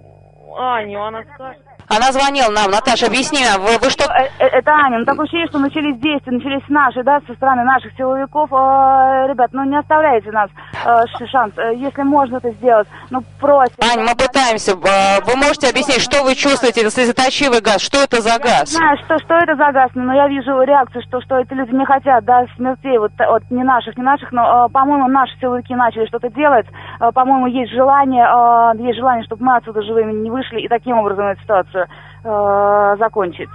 Аню, 0.58 1.02
она 1.02 1.24
скажет. 1.36 1.73
Она 1.88 2.12
звонила 2.12 2.50
нам. 2.50 2.72
Наташа, 2.72 3.08
объясни 3.08 3.40
вы, 3.60 3.78
вы 3.78 3.90
что... 3.90 4.06
Э, 4.06 4.30
э, 4.40 4.48
это 4.48 4.72
Аня, 4.72 5.00
ну 5.00 5.06
такое 5.06 5.26
ощущение, 5.26 5.48
что 5.48 5.60
начались 5.60 5.98
действия, 6.00 6.34
начались 6.34 6.64
наши, 6.70 7.04
да, 7.04 7.20
со 7.28 7.34
стороны 7.34 7.64
наших 7.64 7.94
силовиков. 7.98 8.52
Э, 8.52 9.28
ребят, 9.30 9.50
ну 9.54 9.64
не 9.64 9.78
оставляйте 9.78 10.32
нас 10.32 10.50
э, 10.86 11.26
шанс. 11.28 11.54
Э, 11.58 11.74
если 11.76 12.04
можно 12.04 12.38
это 12.38 12.52
сделать, 12.52 12.88
ну 13.10 13.22
просим. 13.40 13.76
Аня, 13.82 14.04
мы 14.04 14.16
пытаемся. 14.16 14.76
Вы 14.76 15.36
можете 15.36 15.70
объяснить, 15.70 16.02
что 16.02 16.24
вы 16.24 16.36
чувствуете, 16.36 16.82
это 16.82 16.92
слезоточивый 16.92 17.62
газ? 17.62 17.82
Что 17.82 18.04
это 18.04 18.22
за 18.22 18.40
газ? 18.40 18.74
Я 18.74 18.80
знаю, 18.80 18.98
что, 19.06 19.20
что 19.20 19.36
это 19.36 19.56
за 19.56 19.72
газ, 19.72 19.92
но 19.96 20.14
я 20.14 20.28
вижу 20.28 20.62
реакцию, 20.62 21.02
что, 21.04 21.22
что 21.22 21.40
эти 21.40 21.54
люди 21.54 21.74
не 21.74 21.86
хотят, 21.86 22.24
да, 22.26 22.46
смертей, 22.56 22.98
вот, 22.98 23.12
вот 23.18 23.44
не 23.50 23.64
наших, 23.64 23.98
не 23.98 24.04
наших, 24.04 24.32
но, 24.32 24.66
э, 24.66 24.70
по-моему, 24.72 25.08
наши 25.08 25.38
силовики 25.40 25.76
начали 25.76 26.06
что-то 26.08 26.30
делать. 26.30 26.66
Э, 27.00 27.12
по-моему, 27.12 27.48
есть 27.48 27.72
желание, 27.72 28.26
э, 28.26 28.84
есть 28.84 28.98
желание, 28.98 29.24
чтобы 29.26 29.46
мы 29.46 29.58
отсюда 29.58 29.82
живыми 29.82 30.14
не 30.14 30.30
вышли 30.30 30.62
и 30.62 30.68
таким 30.68 30.98
образом 30.98 31.28
эту 31.28 31.42
ситуацию 31.42 31.73
э, 31.80 32.96
закончить. 33.00 33.50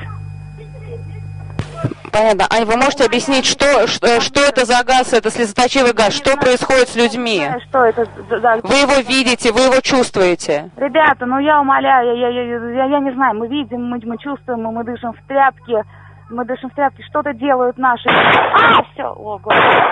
Понятно. 2.13 2.47
Ань, 2.51 2.65
вы 2.65 2.77
можете 2.77 3.05
объяснить, 3.05 3.47
что, 3.47 3.87
что, 3.87 4.21
что 4.21 4.41
это 4.41 4.65
за 4.65 4.83
газ, 4.85 5.13
это 5.13 5.31
слезоточивый 5.31 5.93
газ, 5.93 6.15
что 6.15 6.37
происходит 6.37 6.89
с 6.89 6.97
людьми? 6.97 7.47
Что 7.69 7.85
это 7.85 8.07
за... 8.29 8.61
Вы 8.63 8.75
его 8.75 9.01
видите, 9.09 9.53
вы 9.53 9.61
его 9.61 9.81
чувствуете? 9.81 10.71
Ребята, 10.77 11.27
ну 11.27 11.39
я 11.39 11.61
умоляю, 11.61 12.19
я, 12.19 12.29
я, 12.29 12.43
я, 12.43 12.85
я 12.87 13.01
не 13.01 13.13
знаю, 13.13 13.37
мы 13.37 13.49
видим, 13.49 13.85
мы, 13.85 14.01
мы 14.03 14.19
чувствуем, 14.19 14.63
мы, 14.63 14.73
мы 14.73 14.85
дышим 14.85 15.13
в 15.13 15.29
тряпке, 15.29 15.85
мы 16.31 16.45
дышим 16.45 16.71
в 16.71 16.75
тряпке, 16.75 17.03
что-то 17.05 17.33
делают 17.35 17.79
наши... 17.79 18.09
А, 18.09 18.83
все, 18.93 19.05
о, 19.05 19.39
господи. 19.39 19.83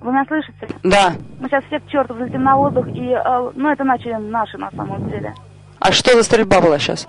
Вы 0.00 0.12
меня 0.12 0.24
слышите? 0.26 0.68
Да. 0.84 1.12
Мы 1.40 1.48
сейчас 1.48 1.64
все 1.64 1.80
к 1.80 1.86
черту 1.88 2.14
взлетим 2.14 2.44
на 2.44 2.56
воздух, 2.56 2.86
и, 2.88 3.10
э, 3.10 3.50
ну, 3.54 3.70
это 3.70 3.84
начали 3.84 4.14
наши 4.14 4.56
на 4.56 4.70
самом 4.70 5.08
деле. 5.08 5.34
А 5.80 5.92
что 5.92 6.14
за 6.14 6.22
стрельба 6.22 6.60
была 6.60 6.78
сейчас? 6.78 7.08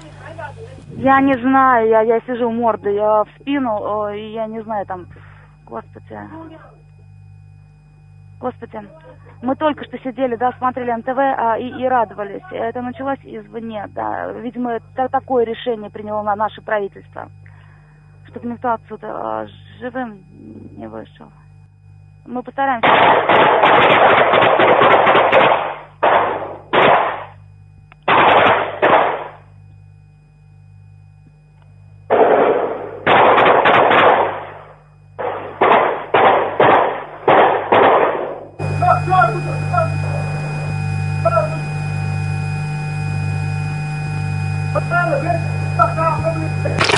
Я 0.97 1.21
не 1.21 1.33
знаю, 1.33 1.87
я, 1.87 2.01
я 2.01 2.19
сижу 2.21 2.49
мордой 2.49 2.95
я 2.95 3.23
в 3.23 3.27
спину, 3.39 4.07
э, 4.09 4.19
и 4.19 4.33
я 4.33 4.47
не 4.47 4.61
знаю, 4.63 4.85
там, 4.85 5.05
господи. 5.65 6.19
Господи, 8.39 8.81
мы 9.41 9.55
только 9.55 9.83
что 9.85 9.97
сидели, 9.99 10.35
да, 10.35 10.51
смотрели 10.53 10.91
НТВ 10.91 11.17
а, 11.17 11.57
и, 11.57 11.67
и 11.67 11.87
радовались. 11.87 12.43
Это 12.51 12.81
началось 12.81 13.19
извне, 13.23 13.85
да. 13.89 14.31
Видимо, 14.31 14.71
это 14.71 15.09
такое 15.09 15.45
решение 15.45 15.89
приняло 15.89 16.23
на 16.23 16.35
наше 16.35 16.61
правительство, 16.61 17.29
чтобы 18.27 18.47
никто 18.47 18.73
отсюда 18.73 19.07
а, 19.11 19.47
живым 19.79 20.23
не 20.77 20.87
вышел. 20.87 21.31
Мы 22.29 22.43
постараемся. 22.43 22.87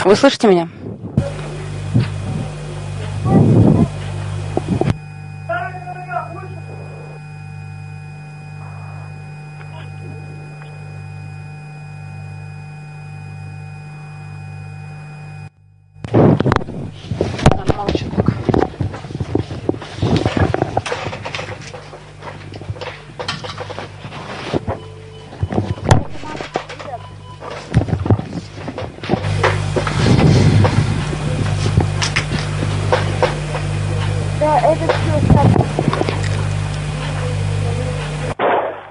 Вы 0.03 0.15
слышите 0.17 0.49
меня? 0.49 0.67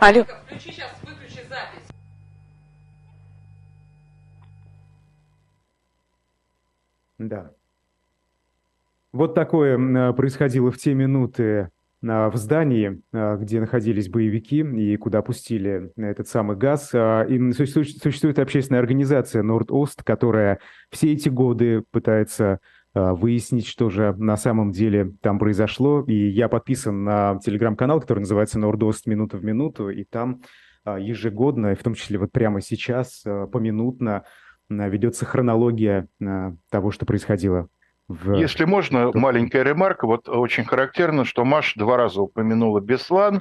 Алло. 0.00 0.24
Включи 0.46 0.72
сейчас, 0.72 0.96
выключи 1.02 1.46
запись. 1.46 1.86
Да. 7.18 7.50
Вот 9.12 9.34
такое 9.34 10.12
происходило 10.14 10.70
в 10.70 10.78
те 10.78 10.94
минуты 10.94 11.68
в 12.00 12.32
здании, 12.34 13.02
где 13.12 13.60
находились 13.60 14.08
боевики 14.08 14.60
и 14.60 14.96
куда 14.96 15.20
пустили 15.20 15.92
этот 15.98 16.28
самый 16.28 16.56
газ. 16.56 16.94
И 16.94 17.52
существует 17.52 18.38
общественная 18.38 18.80
организация 18.80 19.42
Норд-Ост, 19.42 20.02
которая 20.02 20.60
все 20.90 21.12
эти 21.12 21.28
годы 21.28 21.82
пытается 21.90 22.60
выяснить, 22.94 23.66
что 23.66 23.90
же 23.90 24.14
на 24.16 24.36
самом 24.36 24.72
деле 24.72 25.12
там 25.22 25.38
произошло. 25.38 26.02
И 26.06 26.28
я 26.28 26.48
подписан 26.48 27.04
на 27.04 27.38
телеграм-канал, 27.38 28.00
который 28.00 28.20
называется 28.20 28.58
Норд-Ост. 28.58 29.06
Минута 29.06 29.36
в 29.36 29.44
минуту, 29.44 29.90
и 29.90 30.04
там 30.04 30.42
ежегодно, 30.84 31.74
в 31.74 31.82
том 31.82 31.94
числе 31.94 32.18
вот 32.18 32.32
прямо 32.32 32.60
сейчас, 32.60 33.22
поминутно 33.52 34.24
ведется 34.68 35.24
хронология 35.24 36.08
того, 36.70 36.90
что 36.90 37.06
происходило 37.06 37.68
в... 38.10 38.34
Если 38.34 38.64
можно, 38.64 39.12
маленькая 39.14 39.62
ремарка. 39.62 40.04
Вот 40.04 40.28
очень 40.28 40.64
характерно, 40.64 41.24
что 41.24 41.44
Маш 41.44 41.74
два 41.76 41.96
раза 41.96 42.20
упомянула 42.22 42.80
Беслан. 42.80 43.40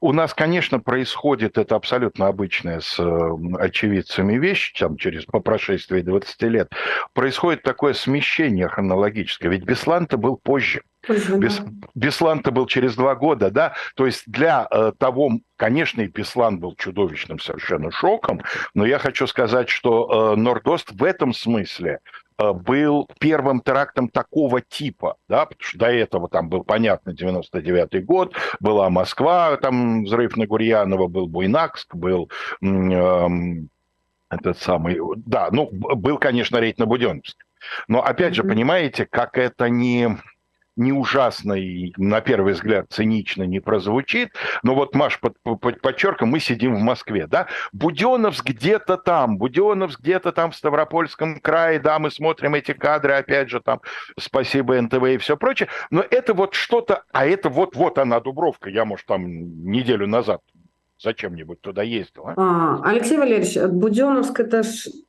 У 0.00 0.12
нас, 0.12 0.32
конечно, 0.32 0.78
происходит 0.78 1.58
это 1.58 1.74
абсолютно 1.74 2.28
обычная 2.28 2.78
с 2.78 3.00
очевидцами 3.58 4.38
вещь, 4.38 4.72
там, 4.78 4.96
через, 4.96 5.24
по 5.24 5.40
прошествии 5.40 6.02
20 6.02 6.42
лет. 6.42 6.70
Происходит 7.14 7.64
такое 7.64 7.94
смещение 7.94 8.68
хронологическое. 8.68 9.50
Ведь 9.50 9.64
Беслан-то 9.64 10.18
был 10.18 10.36
позже. 10.36 10.82
Бес, 11.08 11.60
Беслан-то 11.96 12.52
был 12.52 12.66
через 12.66 12.94
два 12.94 13.14
года, 13.16 13.50
да, 13.50 13.74
то 13.94 14.06
есть 14.06 14.24
для 14.26 14.66
э, 14.70 14.92
того, 14.98 15.30
конечно, 15.56 16.00
и 16.00 16.08
Беслан 16.08 16.58
был 16.58 16.74
чудовищным 16.74 17.38
совершенно 17.38 17.92
шоком, 17.92 18.40
но 18.74 18.84
я 18.84 18.98
хочу 18.98 19.28
сказать, 19.28 19.68
что 19.68 20.34
э, 20.34 20.36
Нордост 20.36 20.90
в 20.90 21.04
этом 21.04 21.32
смысле 21.32 22.00
был 22.38 23.08
первым 23.18 23.60
терактом 23.60 24.08
такого 24.08 24.60
типа, 24.60 25.16
да, 25.28 25.46
потому 25.46 25.62
что 25.62 25.78
до 25.78 25.86
этого 25.86 26.28
там 26.28 26.48
был, 26.48 26.64
понятно, 26.64 27.10
99-й 27.10 28.00
год, 28.00 28.34
была 28.60 28.90
Москва, 28.90 29.56
там 29.56 30.04
взрыв 30.04 30.36
на 30.36 30.46
Гурьянова, 30.46 31.06
был 31.08 31.26
Буйнакск, 31.26 31.94
был 31.94 32.30
э, 32.62 33.26
этот 34.28 34.58
самый, 34.58 34.98
да, 35.16 35.48
ну, 35.50 35.68
был, 35.70 36.18
конечно, 36.18 36.58
рейд 36.58 36.78
на 36.78 36.86
Буденновск. 36.86 37.36
Но, 37.88 38.02
опять 38.02 38.34
же, 38.34 38.44
понимаете, 38.44 39.06
как 39.06 39.38
это 39.38 39.68
не 39.68 40.18
не 40.76 40.92
ужасно 40.92 41.54
и, 41.54 41.92
на 41.96 42.20
первый 42.20 42.52
взгляд, 42.54 42.86
цинично 42.90 43.44
не 43.44 43.60
прозвучит, 43.60 44.32
но 44.62 44.74
вот, 44.74 44.94
Маш, 44.94 45.18
под, 45.20 45.36
под, 45.42 45.80
подчеркиваем, 45.80 46.32
мы 46.32 46.40
сидим 46.40 46.74
в 46.74 46.80
Москве, 46.80 47.26
да, 47.26 47.46
Буденовск 47.72 48.44
где-то 48.44 48.96
там, 48.96 49.38
Буденовск 49.38 50.00
где-то 50.00 50.32
там 50.32 50.50
в 50.50 50.56
Ставропольском 50.56 51.40
крае, 51.40 51.80
да, 51.80 51.98
мы 51.98 52.10
смотрим 52.10 52.54
эти 52.54 52.72
кадры, 52.72 53.14
опять 53.14 53.50
же, 53.50 53.60
там, 53.60 53.80
спасибо 54.18 54.80
НТВ 54.80 55.02
и 55.04 55.18
все 55.18 55.36
прочее, 55.36 55.68
но 55.90 56.04
это 56.08 56.34
вот 56.34 56.54
что-то, 56.54 57.04
а 57.12 57.26
это 57.26 57.48
вот-вот 57.48 57.98
она, 57.98 58.20
Дубровка, 58.20 58.70
я, 58.70 58.84
может, 58.84 59.06
там 59.06 59.24
неделю 59.64 60.06
назад 60.06 60.40
зачем-нибудь 60.98 61.60
туда 61.60 61.82
ездил. 61.82 62.24
А? 62.36 62.80
Алексей 62.84 63.18
Валерьевич, 63.18 63.56
Буденновск 63.70 64.40
это 64.40 64.62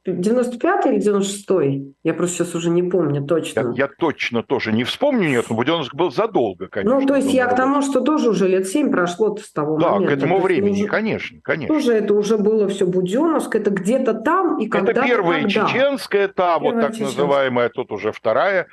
95-й 0.06 0.96
или 0.96 1.20
96-й? 1.20 1.96
Я 2.04 2.14
просто 2.14 2.38
сейчас 2.38 2.56
уже 2.56 2.70
не 2.70 2.84
помню 2.84 3.26
точно. 3.26 3.74
Я, 3.76 3.86
я 3.86 3.88
точно 3.88 4.44
тоже 4.44 4.72
не 4.74 4.84
вспомню, 4.84 5.30
нет, 5.30 5.46
но 5.50 5.56
Буденновск 5.56 5.96
был 5.96 6.12
задолго, 6.12 6.68
конечно. 6.68 7.00
Ну, 7.00 7.08
то 7.08 7.16
есть 7.16 7.32
я 7.34 7.48
к 7.48 7.56
тому, 7.56 7.82
что 7.82 8.02
тоже 8.02 8.30
уже 8.30 8.48
лет 8.48 8.68
7 8.68 8.92
прошло 8.92 9.36
с 9.38 9.52
того 9.52 9.78
да, 9.78 9.92
момента. 9.92 10.16
Да, 10.16 10.22
к 10.22 10.24
этому 10.24 10.40
времени, 10.40 10.82
уже, 10.82 10.88
конечно, 10.88 11.40
конечно. 11.42 11.74
Тоже 11.74 11.94
это 11.94 12.14
уже 12.14 12.38
было 12.38 12.68
все 12.68 12.86
Буденновск, 12.86 13.56
это 13.56 13.72
где-то 13.72 14.14
там 14.14 14.60
и 14.60 14.68
когда 14.68 14.92
Это 14.92 15.04
первая 15.04 15.42
когда. 15.42 15.68
чеченская, 15.68 16.28
та, 16.28 16.58
первая 16.58 16.74
вот 16.74 16.82
так 16.82 16.94
чеченская. 16.94 17.24
называемая, 17.24 17.70
тут 17.70 17.92
уже 17.92 18.12
вторая, 18.12 18.68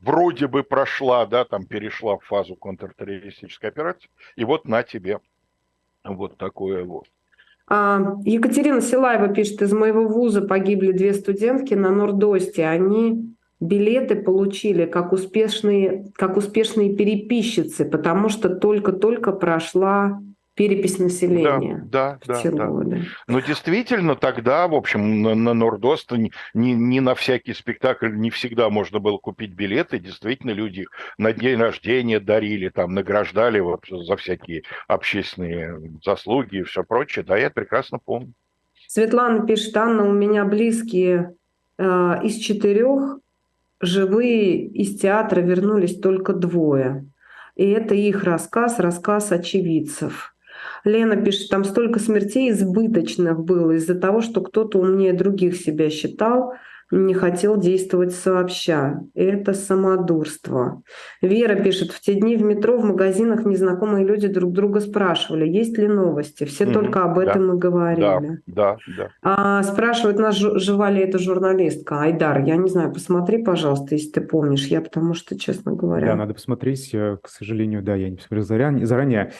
вроде 0.00 0.46
бы 0.46 0.62
прошла, 0.62 1.26
да, 1.26 1.44
там 1.44 1.66
перешла 1.66 2.16
в 2.16 2.24
фазу 2.24 2.56
контртеррористической 2.56 3.70
операции, 3.70 4.08
и 4.36 4.44
вот 4.44 4.66
на 4.66 4.82
тебе 4.82 5.18
вот 6.04 6.36
такое 6.36 6.84
вот. 6.84 7.06
А, 7.68 8.16
Екатерина 8.24 8.80
Силаева 8.80 9.28
пишет, 9.28 9.62
из 9.62 9.72
моего 9.72 10.08
вуза 10.08 10.42
погибли 10.42 10.92
две 10.92 11.14
студентки 11.14 11.74
на 11.74 11.90
Нордосте. 11.90 12.66
Они 12.66 13.36
билеты 13.60 14.16
получили 14.16 14.86
как 14.86 15.12
успешные, 15.12 16.10
как 16.14 16.36
успешные 16.36 16.96
переписчицы, 16.96 17.84
потому 17.84 18.28
что 18.28 18.48
только-только 18.48 19.32
прошла 19.32 20.20
перепись 20.60 20.98
населения. 20.98 21.82
Да, 21.86 22.18
да, 22.26 22.38
да, 22.42 22.50
да. 22.52 22.98
Но 23.26 23.40
действительно 23.40 24.14
тогда, 24.14 24.68
в 24.68 24.74
общем, 24.74 25.22
на, 25.22 25.34
на 25.34 25.54
Нордост 25.54 26.12
не, 26.12 26.32
не 26.52 27.00
на 27.00 27.14
всякий 27.14 27.54
спектакль 27.54 28.14
не 28.14 28.28
всегда 28.28 28.68
можно 28.68 28.98
было 28.98 29.16
купить 29.16 29.54
билеты. 29.54 29.98
Действительно, 29.98 30.50
люди 30.50 30.86
на 31.16 31.32
день 31.32 31.58
рождения 31.58 32.20
дарили, 32.20 32.68
там, 32.68 32.92
награждали 32.92 33.58
вот 33.60 33.86
за 33.88 34.16
всякие 34.16 34.64
общественные 34.86 35.98
заслуги 36.04 36.58
и 36.58 36.62
все 36.62 36.84
прочее. 36.84 37.24
Да, 37.26 37.38
я 37.38 37.48
прекрасно 37.48 37.98
помню. 37.98 38.34
Светлана 38.86 39.46
пишет, 39.46 39.74
Анна, 39.78 40.06
у 40.06 40.12
меня 40.12 40.44
близкие 40.44 41.36
э, 41.78 41.84
из 42.22 42.36
четырех 42.36 43.18
живые 43.80 44.66
из 44.66 44.98
театра 44.98 45.40
вернулись 45.40 45.98
только 45.98 46.34
двое. 46.34 47.06
И 47.56 47.66
это 47.66 47.94
их 47.94 48.24
рассказ, 48.24 48.78
рассказ 48.78 49.32
очевидцев. 49.32 50.34
Лена 50.84 51.16
пишет, 51.16 51.50
там 51.50 51.64
столько 51.64 51.98
смертей 51.98 52.50
избыточных 52.50 53.38
было 53.40 53.72
из-за 53.72 53.94
того, 53.94 54.20
что 54.20 54.40
кто-то 54.40 54.78
умнее 54.78 55.12
других 55.12 55.56
себя 55.56 55.90
считал, 55.90 56.54
не 56.90 57.14
хотел 57.14 57.56
действовать 57.56 58.14
сообща. 58.14 59.02
Это 59.14 59.52
самодурство. 59.52 60.82
Вера 61.22 61.54
пишет, 61.54 61.92
в 61.92 62.00
те 62.00 62.14
дни 62.14 62.36
в 62.36 62.42
метро, 62.42 62.78
в 62.78 62.84
магазинах 62.84 63.44
незнакомые 63.44 64.04
люди 64.04 64.26
друг 64.26 64.52
друга 64.52 64.80
спрашивали, 64.80 65.48
есть 65.48 65.78
ли 65.78 65.86
новости. 65.86 66.44
Все 66.44 66.64
mm 66.64 66.72
только 66.72 67.02
об 67.04 67.18
этом 67.18 67.48
да. 67.48 67.54
и 67.54 67.58
говорили. 67.58 68.42
Да, 68.46 68.76
да, 68.76 68.78
да. 68.96 69.10
А, 69.22 69.62
спрашивает 69.62 70.18
нас, 70.18 70.36
жива 70.36 70.90
ли 70.90 71.00
эта 71.02 71.18
журналистка. 71.18 72.02
Айдар, 72.02 72.44
я 72.44 72.56
не 72.56 72.68
знаю, 72.68 72.92
посмотри, 72.92 73.42
пожалуйста, 73.42 73.94
если 73.94 74.10
ты 74.10 74.20
помнишь. 74.20 74.66
Я 74.66 74.80
потому 74.80 75.14
что, 75.14 75.38
честно 75.38 75.72
говоря... 75.72 76.08
Да, 76.08 76.16
надо 76.16 76.34
посмотреть. 76.34 76.90
К 76.90 77.28
сожалению, 77.28 77.82
да, 77.82 77.94
я 77.94 78.08
не 78.08 78.16
посмотрел 78.16 78.44
заранее. 78.44 79.32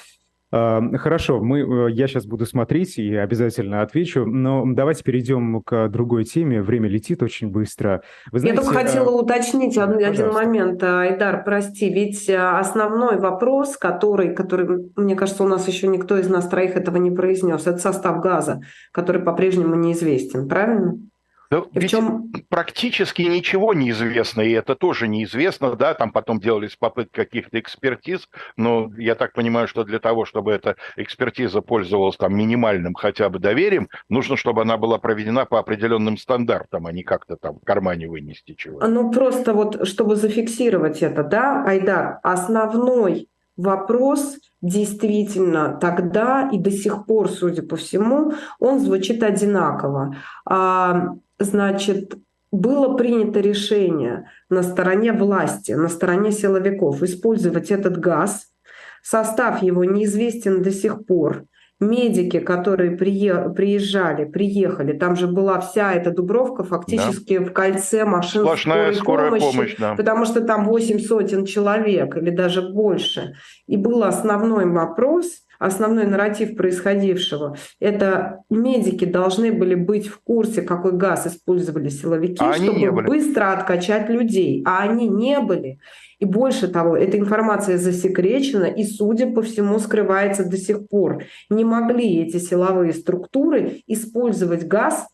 Хорошо, 0.52 1.40
мы, 1.40 1.60
э, 1.60 1.92
я 1.92 2.08
сейчас 2.08 2.26
буду 2.26 2.44
смотреть 2.44 2.98
и 2.98 3.14
обязательно 3.14 3.82
отвечу, 3.82 4.26
но 4.26 4.64
давайте 4.66 5.04
перейдем 5.04 5.62
к 5.62 5.88
другой 5.88 6.24
теме. 6.24 6.60
Время 6.60 6.88
летит 6.88 7.22
очень 7.22 7.50
быстро. 7.50 8.02
Вы 8.32 8.40
знаете, 8.40 8.60
я 8.60 8.62
только 8.64 8.82
хотела 8.82 9.10
а... 9.10 9.22
уточнить 9.22 9.78
один, 9.78 10.04
один 10.04 10.32
момент, 10.32 10.82
Айдар, 10.82 11.44
прости, 11.44 11.88
ведь 11.88 12.28
э, 12.28 12.36
основной 12.36 13.18
вопрос, 13.18 13.76
который, 13.76 14.34
который, 14.34 14.90
мне 14.96 15.14
кажется, 15.14 15.44
у 15.44 15.48
нас 15.48 15.68
еще 15.68 15.86
никто 15.86 16.18
из 16.18 16.28
нас 16.28 16.48
троих 16.48 16.74
этого 16.74 16.96
не 16.96 17.12
произнес, 17.12 17.68
это 17.68 17.78
состав 17.78 18.20
газа, 18.20 18.60
который 18.90 19.22
по-прежнему 19.22 19.76
неизвестен, 19.76 20.48
правильно? 20.48 20.98
Да, 21.50 21.64
и 21.72 21.80
ведь 21.80 21.90
чем... 21.90 22.30
практически 22.48 23.22
ничего 23.22 23.74
не 23.74 23.90
известно, 23.90 24.40
и 24.40 24.52
это 24.52 24.76
тоже 24.76 25.08
неизвестно, 25.08 25.74
да, 25.74 25.94
там 25.94 26.12
потом 26.12 26.38
делались 26.38 26.76
попытки 26.76 27.16
каких-то 27.16 27.58
экспертиз, 27.58 28.28
но 28.56 28.90
я 28.96 29.16
так 29.16 29.32
понимаю, 29.32 29.66
что 29.66 29.82
для 29.82 29.98
того, 29.98 30.24
чтобы 30.24 30.52
эта 30.52 30.76
экспертиза 30.96 31.60
пользовалась 31.60 32.16
там 32.16 32.36
минимальным 32.36 32.94
хотя 32.94 33.28
бы 33.28 33.40
доверием, 33.40 33.88
нужно, 34.08 34.36
чтобы 34.36 34.62
она 34.62 34.76
была 34.76 34.98
проведена 34.98 35.44
по 35.44 35.58
определенным 35.58 36.18
стандартам, 36.18 36.86
а 36.86 36.92
не 36.92 37.02
как-то 37.02 37.36
там 37.36 37.58
в 37.58 37.64
кармане 37.64 38.08
вынести 38.08 38.54
чего. 38.54 38.80
Ну, 38.86 39.10
просто 39.10 39.52
вот, 39.52 39.88
чтобы 39.88 40.14
зафиксировать 40.14 41.02
это, 41.02 41.24
да, 41.24 41.64
Айдар, 41.66 42.20
основной 42.22 43.28
вопрос 43.56 44.38
действительно 44.62 45.76
тогда 45.80 46.48
и 46.50 46.58
до 46.58 46.70
сих 46.70 47.06
пор, 47.06 47.28
судя 47.28 47.62
по 47.62 47.76
всему, 47.76 48.32
он 48.58 48.78
звучит 48.78 49.22
одинаково. 49.22 50.16
Значит, 51.40 52.14
было 52.52 52.96
принято 52.96 53.40
решение 53.40 54.30
на 54.48 54.62
стороне 54.62 55.12
власти, 55.12 55.72
на 55.72 55.88
стороне 55.88 56.30
силовиков 56.30 57.02
использовать 57.02 57.70
этот 57.70 57.98
газ. 57.98 58.46
Состав 59.02 59.62
его 59.62 59.84
неизвестен 59.84 60.62
до 60.62 60.70
сих 60.70 61.06
пор 61.06 61.46
медики, 61.80 62.40
которые 62.40 62.96
приезжали, 62.96 64.26
приехали, 64.26 64.92
там 64.92 65.16
же 65.16 65.26
была 65.26 65.60
вся 65.60 65.94
эта 65.94 66.10
Дубровка 66.10 66.62
фактически 66.62 67.38
да. 67.38 67.44
в 67.44 67.52
кольце 67.52 68.04
машин 68.04 68.42
Сплошная 68.42 68.92
скорой 68.92 69.30
скорая 69.30 69.30
помощи, 69.30 69.56
помощь, 69.56 69.76
да. 69.78 69.94
потому 69.94 70.26
что 70.26 70.42
там 70.42 70.66
8 70.66 70.98
сотен 71.00 71.46
человек 71.46 72.16
или 72.16 72.30
даже 72.30 72.60
больше. 72.60 73.32
И 73.66 73.78
был 73.78 74.04
основной 74.04 74.66
вопрос, 74.66 75.26
основной 75.60 76.06
нарратив 76.06 76.56
происходившего. 76.56 77.56
Это 77.78 78.42
медики 78.48 79.04
должны 79.04 79.52
были 79.52 79.74
быть 79.74 80.08
в 80.08 80.20
курсе, 80.20 80.62
какой 80.62 80.92
газ 80.92 81.26
использовали 81.26 81.90
силовики, 81.90 82.42
а 82.42 82.54
чтобы 82.54 83.02
быстро 83.02 83.52
откачать 83.52 84.08
людей. 84.08 84.64
А 84.66 84.78
они 84.80 85.08
не 85.08 85.38
были. 85.38 85.78
И 86.18 86.24
больше 86.24 86.66
того, 86.66 86.96
эта 86.96 87.18
информация 87.18 87.76
засекречена 87.76 88.64
и, 88.64 88.84
судя 88.84 89.30
по 89.30 89.42
всему, 89.42 89.78
скрывается 89.78 90.48
до 90.48 90.56
сих 90.56 90.88
пор. 90.88 91.24
Не 91.50 91.64
могли 91.64 92.22
эти 92.22 92.38
силовые 92.38 92.92
структуры 92.92 93.82
использовать 93.86 94.66
газ 94.66 95.06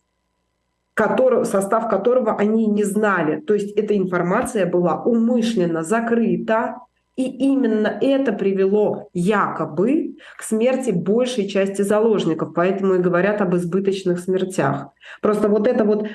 который, 0.93 1.45
состав 1.45 1.89
которого 1.89 2.35
они 2.37 2.65
не 2.65 2.83
знали. 2.83 3.39
То 3.41 3.53
есть 3.53 3.71
эта 3.77 3.95
информация 3.95 4.65
была 4.65 5.03
умышленно 5.03 5.83
закрыта, 5.83 6.77
и 7.17 7.23
именно 7.23 7.97
это 7.99 8.31
привело 8.31 9.09
якобы 9.11 10.17
к 10.37 10.43
смерти 10.43 10.91
большей 10.91 11.49
части 11.49 11.81
заложников, 11.81 12.53
поэтому 12.53 12.93
и 12.93 12.99
говорят 12.99 13.41
об 13.41 13.55
избыточных 13.55 14.19
смертях. 14.19 14.89
Просто 15.21 15.49
вот 15.49 15.67
это 15.67 15.83
вот, 15.83 16.07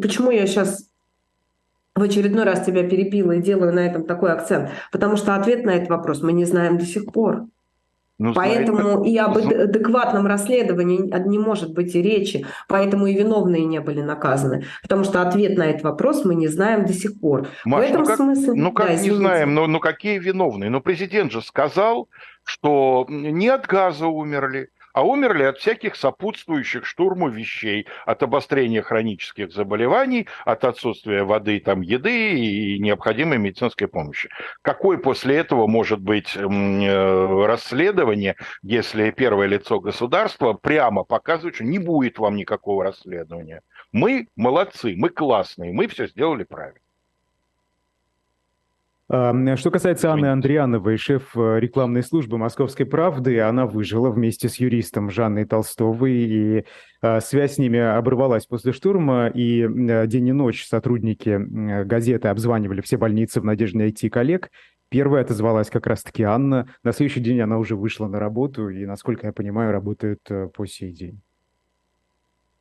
почему 0.00 0.30
я 0.30 0.46
сейчас 0.46 0.88
в 1.96 2.02
очередной 2.02 2.44
раз 2.44 2.64
тебя 2.64 2.88
перебила 2.88 3.32
и 3.32 3.42
делаю 3.42 3.74
на 3.74 3.80
этом 3.80 4.04
такой 4.04 4.32
акцент, 4.32 4.70
потому 4.92 5.16
что 5.16 5.34
ответ 5.34 5.64
на 5.64 5.70
этот 5.70 5.88
вопрос 5.88 6.22
мы 6.22 6.32
не 6.32 6.44
знаем 6.44 6.78
до 6.78 6.86
сих 6.86 7.12
пор. 7.12 7.46
Ну, 8.18 8.34
поэтому 8.34 9.04
знает, 9.04 9.06
и 9.06 9.18
об 9.18 9.38
адекватном 9.38 10.26
расследовании 10.26 10.98
не 11.28 11.38
может 11.38 11.72
быть 11.72 11.94
и 11.94 12.02
речи, 12.02 12.44
поэтому 12.66 13.06
и 13.06 13.14
виновные 13.14 13.64
не 13.64 13.80
были 13.80 14.00
наказаны, 14.00 14.64
потому 14.82 15.04
что 15.04 15.22
ответ 15.22 15.56
на 15.56 15.66
этот 15.66 15.84
вопрос 15.84 16.24
мы 16.24 16.34
не 16.34 16.48
знаем 16.48 16.84
до 16.84 16.92
сих 16.92 17.20
пор. 17.20 17.46
Маш, 17.64 17.84
В 17.84 17.88
этом 17.88 18.00
ну 18.00 18.06
как, 18.06 18.16
смысле... 18.16 18.52
Ну 18.54 18.72
как 18.72 18.86
да, 18.88 18.94
не 18.96 19.10
знаем, 19.10 19.54
но, 19.54 19.68
но 19.68 19.78
какие 19.78 20.18
виновные? 20.18 20.68
Но 20.68 20.80
президент 20.80 21.30
же 21.30 21.42
сказал, 21.42 22.08
что 22.42 23.06
не 23.08 23.48
от 23.48 23.66
газа 23.66 24.06
умерли, 24.06 24.70
а 24.98 25.02
умерли 25.02 25.44
от 25.44 25.58
всяких 25.58 25.94
сопутствующих 25.94 26.84
штурму 26.84 27.28
вещей, 27.28 27.86
от 28.04 28.24
обострения 28.24 28.82
хронических 28.82 29.52
заболеваний, 29.52 30.26
от 30.44 30.64
отсутствия 30.64 31.22
воды, 31.22 31.60
там, 31.60 31.82
еды 31.82 32.34
и 32.34 32.80
необходимой 32.80 33.38
медицинской 33.38 33.86
помощи. 33.86 34.28
Какое 34.60 34.98
после 34.98 35.36
этого 35.36 35.68
может 35.68 36.00
быть 36.00 36.36
э, 36.36 37.46
расследование, 37.46 38.34
если 38.62 39.12
первое 39.12 39.46
лицо 39.46 39.78
государства 39.78 40.54
прямо 40.54 41.04
показывает, 41.04 41.54
что 41.54 41.64
не 41.64 41.78
будет 41.78 42.18
вам 42.18 42.34
никакого 42.34 42.82
расследования? 42.82 43.60
Мы 43.92 44.26
молодцы, 44.34 44.94
мы 44.96 45.10
классные, 45.10 45.72
мы 45.72 45.86
все 45.86 46.08
сделали 46.08 46.42
правильно. 46.42 46.80
Что 49.10 49.70
касается 49.70 50.12
Анны 50.12 50.26
Андриановой, 50.26 50.98
шеф 50.98 51.34
э, 51.34 51.60
рекламной 51.60 52.02
службы 52.02 52.36
«Московской 52.36 52.84
правды», 52.84 53.40
она 53.40 53.64
выжила 53.64 54.10
вместе 54.10 54.50
с 54.50 54.56
юристом 54.56 55.10
Жанной 55.10 55.46
Толстовой, 55.46 56.12
и 56.12 56.64
а, 57.00 57.22
связь 57.22 57.54
с 57.54 57.58
ними 57.58 57.78
оборвалась 57.78 58.44
после 58.44 58.72
штурма, 58.72 59.28
и 59.28 59.62
э, 59.62 60.06
день 60.06 60.28
и 60.28 60.32
ночь 60.32 60.66
сотрудники 60.66 61.38
газеты 61.84 62.28
обзванивали 62.28 62.82
все 62.82 62.98
больницы 62.98 63.40
в 63.40 63.46
надежде 63.46 63.78
найти 63.78 64.10
коллег. 64.10 64.50
Первая 64.90 65.22
отозвалась 65.22 65.70
как 65.70 65.86
раз-таки 65.86 66.22
Анна. 66.22 66.68
На 66.82 66.92
следующий 66.92 67.20
день 67.20 67.40
она 67.40 67.56
уже 67.56 67.76
вышла 67.76 68.08
на 68.08 68.20
работу, 68.20 68.68
и, 68.68 68.84
насколько 68.84 69.26
я 69.26 69.32
понимаю, 69.32 69.72
работает 69.72 70.20
э, 70.28 70.48
по 70.54 70.66
сей 70.66 70.92
день. 70.92 71.22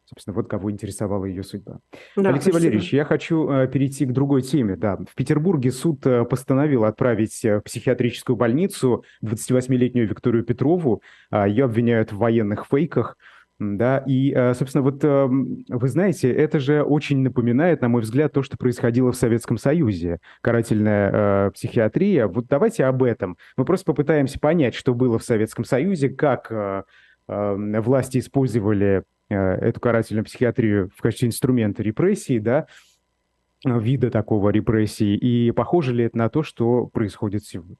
Собственно, 0.09 0.35
вот 0.35 0.47
кого 0.47 0.71
интересовала 0.71 1.25
ее 1.25 1.43
судьба. 1.43 1.79
Да, 2.15 2.29
Алексей 2.29 2.51
спасибо. 2.51 2.53
Валерьевич, 2.53 2.93
я 2.93 3.03
хочу 3.03 3.49
э, 3.49 3.67
перейти 3.67 4.05
к 4.05 4.13
другой 4.13 4.41
теме. 4.41 4.77
Да. 4.77 4.95
В 4.95 5.15
Петербурге 5.15 5.71
суд 5.71 6.05
э, 6.05 6.23
постановил 6.23 6.85
отправить 6.85 7.43
э, 7.43 7.57
в 7.57 7.63
психиатрическую 7.63 8.37
больницу 8.37 9.03
28-летнюю 9.25 10.07
Викторию 10.07 10.45
Петрову. 10.45 11.01
Э, 11.29 11.45
ее 11.49 11.65
обвиняют 11.65 12.13
в 12.13 12.17
военных 12.19 12.67
фейках. 12.71 13.17
Да, 13.59 14.03
и, 14.05 14.31
собственно, 14.53 14.83
вот 14.83 15.03
э, 15.03 15.27
вы 15.27 15.87
знаете, 15.87 16.31
это 16.31 16.59
же 16.59 16.83
очень 16.83 17.23
напоминает, 17.23 17.81
на 17.81 17.89
мой 17.89 18.03
взгляд, 18.03 18.31
то, 18.31 18.43
что 18.43 18.55
происходило 18.55 19.11
в 19.11 19.15
Советском 19.15 19.57
Союзе, 19.57 20.19
карательная 20.41 21.47
э, 21.47 21.51
психиатрия. 21.51 22.27
Вот 22.27 22.45
давайте 22.47 22.85
об 22.85 23.01
этом. 23.01 23.35
Мы 23.57 23.65
просто 23.65 23.87
попытаемся 23.87 24.39
понять, 24.39 24.75
что 24.75 24.93
было 24.93 25.17
в 25.17 25.23
Советском 25.23 25.65
Союзе, 25.65 26.09
как 26.09 26.51
э, 26.51 26.83
э, 27.27 27.81
власти 27.81 28.19
использовали 28.19 29.03
эту 29.29 29.79
карательную 29.79 30.25
психиатрию 30.25 30.89
в 30.95 31.01
качестве 31.01 31.27
инструмента 31.27 31.83
репрессии, 31.83 32.39
да, 32.39 32.67
вида 33.63 34.11
такого 34.11 34.49
репрессии, 34.49 35.15
и 35.15 35.51
похоже 35.51 35.93
ли 35.93 36.05
это 36.05 36.17
на 36.17 36.29
то, 36.29 36.43
что 36.43 36.85
происходит 36.85 37.43
сегодня? 37.43 37.77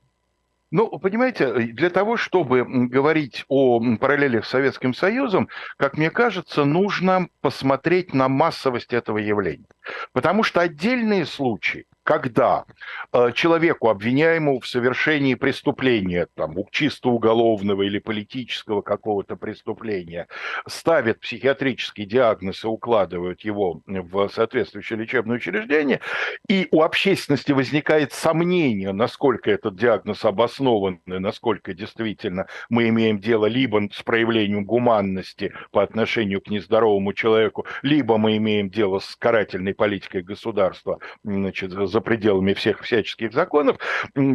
Ну, 0.70 1.00
понимаете, 1.00 1.54
для 1.54 1.90
того, 1.90 2.18
чтобы 2.18 2.66
говорить 2.90 3.46
о 3.48 3.80
параллелях 3.98 4.46
с 4.46 4.50
Советским 4.50 4.94
Союзом, 4.94 5.48
как 5.78 5.98
мне 5.98 6.10
кажется, 6.10 6.66
нужно 6.66 7.30
посмотреть 7.40 8.14
на 8.14 8.28
массовость 8.28 8.92
этого 8.92 9.18
явления. 9.18 9.68
Потому 10.12 10.44
что 10.44 10.60
отдельные 10.60 11.26
случаи, 11.26 11.86
когда 12.08 12.64
э, 13.12 13.34
человеку, 13.34 13.90
обвиняемому 13.90 14.62
в 14.62 14.68
совершении 14.68 15.36
преступления, 15.36 16.30
там, 16.36 16.56
чисто 16.72 17.10
уголовного 17.10 17.82
или 17.82 18.00
политического 18.00 18.82
какого-то 18.82 19.36
преступления, 19.36 20.30
ставят 20.70 21.20
психиатрический 21.20 22.06
диагноз 22.06 22.64
и 22.64 22.68
укладывают 22.68 23.42
его 23.42 23.82
в 23.86 24.30
соответствующее 24.30 25.00
лечебное 25.00 25.36
учреждение, 25.36 26.00
и 26.48 26.70
у 26.72 26.82
общественности 26.82 27.52
возникает 27.52 28.14
сомнение, 28.14 28.94
насколько 28.94 29.52
этот 29.52 29.76
диагноз 29.76 30.24
обоснован, 30.24 31.02
и 31.08 31.12
насколько 31.12 31.74
действительно 31.74 32.48
мы 32.70 32.88
имеем 32.88 33.20
дело 33.20 33.48
либо 33.48 33.82
с 33.92 34.02
проявлением 34.02 34.64
гуманности 34.64 35.52
по 35.72 35.84
отношению 35.84 36.40
к 36.40 36.48
нездоровому 36.48 37.12
человеку, 37.12 37.66
либо 37.82 38.18
мы 38.18 38.38
имеем 38.38 38.70
дело 38.70 39.00
с 39.00 39.18
карательной 39.18 39.74
политикой 39.74 40.22
государства, 40.22 41.00
значит, 41.26 41.74
за 41.98 42.02
пределами 42.02 42.54
всех 42.54 42.84
всяческих 42.84 43.34
законов. 43.34 43.78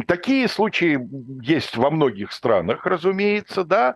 Такие 0.05 0.49
случаи 0.49 0.99
есть 1.41 1.77
во 1.77 1.89
многих 1.89 2.33
странах, 2.33 2.85
разумеется, 2.85 3.63
да, 3.63 3.95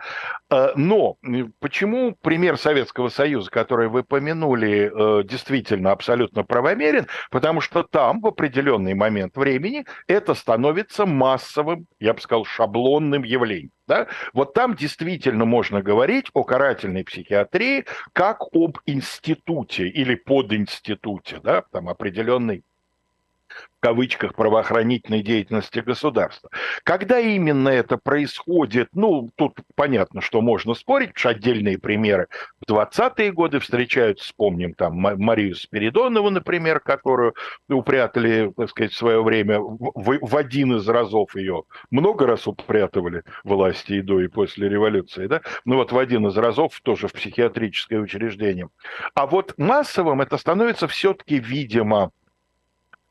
э, 0.50 0.70
но 0.76 1.18
почему 1.60 2.16
пример 2.22 2.58
Советского 2.58 3.10
Союза, 3.10 3.52
который 3.52 3.90
вы 3.90 4.04
помянули, 4.04 4.90
э, 4.90 5.24
действительно 5.24 5.92
абсолютно 5.92 6.44
правомерен? 6.44 7.08
Потому 7.30 7.60
что 7.60 7.84
там 7.84 8.22
в 8.22 8.28
определенный 8.28 8.94
момент 8.94 9.36
времени 9.36 9.86
это 10.08 10.34
становится 10.34 11.06
массовым, 11.06 11.88
я 12.00 12.14
бы 12.14 12.22
сказал, 12.22 12.46
шаблонным 12.46 13.24
явлением. 13.24 13.72
Да? 13.88 14.08
Вот 14.34 14.54
там 14.54 14.76
действительно 14.76 15.46
можно 15.46 15.82
говорить 15.82 16.28
о 16.34 16.44
карательной 16.44 17.06
психиатрии 17.06 17.86
как 18.14 18.42
об 18.54 18.80
институте 18.86 19.88
или 19.88 20.16
подинституте, 20.16 21.40
да, 21.42 21.64
там 21.72 21.88
определенный 21.88 22.64
в 23.78 23.80
кавычках 23.80 24.34
правоохранительной 24.34 25.22
деятельности 25.22 25.80
государства. 25.80 26.50
Когда 26.84 27.20
именно 27.20 27.70
это 27.70 27.98
происходит, 27.98 28.90
ну, 28.94 29.30
тут 29.36 29.60
понятно, 29.76 30.22
что 30.22 30.42
можно 30.42 30.74
спорить, 30.74 31.14
потому 31.14 31.20
что 31.20 31.30
отдельные 31.30 31.78
примеры 31.78 32.28
в 32.60 32.72
20-е 32.72 33.32
годы 33.32 33.60
встречаются, 33.60 34.26
вспомним 34.26 34.74
там 34.74 34.96
Марию 34.96 35.56
Спиридонову, 35.56 36.32
например, 36.32 36.80
которую 36.80 37.36
упрятали, 37.70 38.52
так 38.58 38.70
сказать, 38.70 38.94
в 38.94 38.98
свое 38.98 39.22
время 39.22 39.60
в, 39.60 40.18
в 40.22 40.38
один 40.38 40.76
из 40.76 40.88
разов 40.88 41.36
ее, 41.36 41.64
много 41.92 42.26
раз 42.26 42.48
упрятывали 42.48 43.24
власти 43.44 43.94
и 43.94 44.02
до, 44.02 44.22
и 44.22 44.28
после 44.28 44.70
революции, 44.70 45.28
да, 45.28 45.42
ну 45.66 45.76
вот 45.76 45.92
в 45.92 45.98
один 45.98 46.28
из 46.28 46.38
разов 46.38 46.80
тоже 46.82 47.08
в 47.08 47.14
психиатрическое 47.14 48.00
учреждение. 48.00 48.70
А 49.14 49.28
вот 49.28 49.54
массовым 49.58 50.22
это 50.22 50.38
становится 50.38 50.88
все-таки, 50.88 51.38
видимо, 51.40 52.12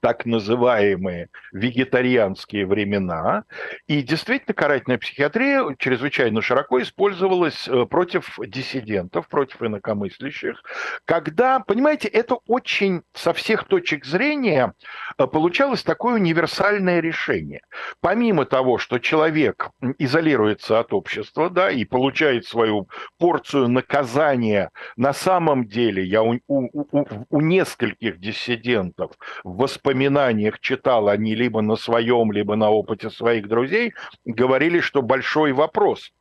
так 0.01 0.27
называемые 0.27 1.29
вегетарианские 1.53 2.67
времена. 2.67 3.45
И 3.87 4.03
действительно, 4.03 4.55
карательная 4.55 4.99
психиатрия 4.99 5.75
чрезвычайно 5.79 6.43
широко 6.43 6.81
использовалась 6.81 7.69
э, 7.69 7.87
против 7.87 8.39
диссидентов, 8.47 9.29
против 9.29 9.63
инакомыслящих, 9.63 10.63
когда, 11.05 11.61
понимаете, 11.61 12.09
это 12.09 12.37
очень 12.47 13.03
со 13.15 13.33
всех 13.33 13.65
точек 13.65 14.05
зрения 14.05 14.75
э, 15.19 15.27
получалось 15.27 15.83
такое 15.83 16.15
универсальное 16.15 17.01
решение. 17.01 17.63
Помимо 18.01 18.45
того, 18.45 18.79
что 18.79 18.99
человек 18.99 19.71
изолируется 19.99 20.79
от 20.79 20.93
общества, 20.93 21.51
да, 21.51 21.71
и 21.71 21.85
получает 21.85 22.47
свою 22.47 22.89
порцию 23.19 23.69
наказания, 23.69 24.71
на 24.97 25.13
самом 25.13 25.67
деле 25.67 26.05
я 26.05 26.23
у, 26.23 26.39
у, 26.47 26.69
у, 26.75 27.07
у 27.31 27.41
нескольких 27.41 28.19
диссидентов 28.21 29.13
воспоминаниях 29.45 29.86
воспоминаниях 29.87 30.59
читал, 30.61 31.09
они 31.09 31.35
либо 31.35 31.63
на 31.63 31.77
своем, 31.77 32.33
либо 32.33 32.57
на 32.57 32.71
опыте 32.71 33.09
своих 33.11 33.49
друзей, 33.49 33.95
говорили, 34.25 34.81
что 34.81 35.01
большой 35.03 35.53
вопрос– 35.53 36.13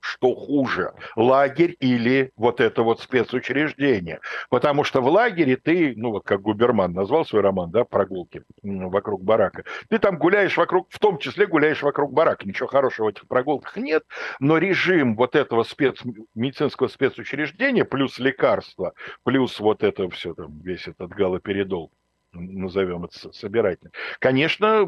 что 0.00 0.34
хуже, 0.34 0.92
лагерь 1.16 1.76
или 1.80 2.30
вот 2.36 2.60
это 2.60 2.82
вот 2.82 3.00
спецучреждение. 3.00 4.20
Потому 4.48 4.84
что 4.84 5.00
в 5.00 5.08
лагере 5.08 5.56
ты, 5.56 5.92
ну 5.96 6.12
вот 6.12 6.24
как 6.24 6.40
Губерман 6.40 6.92
назвал 6.92 7.26
свой 7.26 7.42
роман, 7.42 7.70
да, 7.70 7.84
прогулки 7.84 8.42
вокруг 8.62 9.22
барака, 9.22 9.64
ты 9.88 9.98
там 9.98 10.16
гуляешь 10.16 10.56
вокруг, 10.56 10.86
в 10.90 10.98
том 10.98 11.18
числе 11.18 11.46
гуляешь 11.46 11.82
вокруг 11.82 12.12
барака. 12.12 12.46
Ничего 12.46 12.68
хорошего 12.68 13.06
в 13.06 13.08
этих 13.08 13.26
прогулках 13.26 13.76
нет, 13.76 14.04
но 14.40 14.58
режим 14.58 15.16
вот 15.16 15.34
этого 15.34 15.64
спец, 15.64 16.00
медицинского 16.34 16.88
спецучреждения 16.88 17.84
плюс 17.84 18.18
лекарства, 18.18 18.94
плюс 19.24 19.58
вот 19.58 19.82
это 19.82 20.08
все, 20.10 20.32
там, 20.32 20.60
весь 20.60 20.86
этот 20.86 21.10
галоперидол, 21.10 21.90
назовем 22.32 23.04
это 23.04 23.32
собирательно. 23.32 23.90
Конечно, 24.18 24.86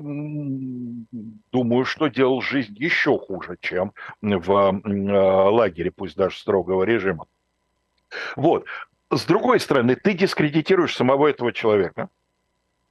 думаю, 1.53 1.85
что 1.85 2.09
делал 2.09 2.41
жизнь 2.41 2.75
еще 2.77 3.19
хуже, 3.19 3.57
чем 3.61 3.93
в 4.21 4.53
а, 4.53 5.51
лагере, 5.51 5.91
пусть 5.91 6.17
даже 6.17 6.39
строгого 6.39 6.85
режима. 6.85 7.27
Вот. 8.37 8.67
с 9.11 9.25
другой 9.25 9.61
стороны, 9.61 9.97
ты 9.97 10.15
дискредитируешь 10.15 10.97
самого 10.97 11.29
этого 11.29 11.53
человека. 11.53 12.09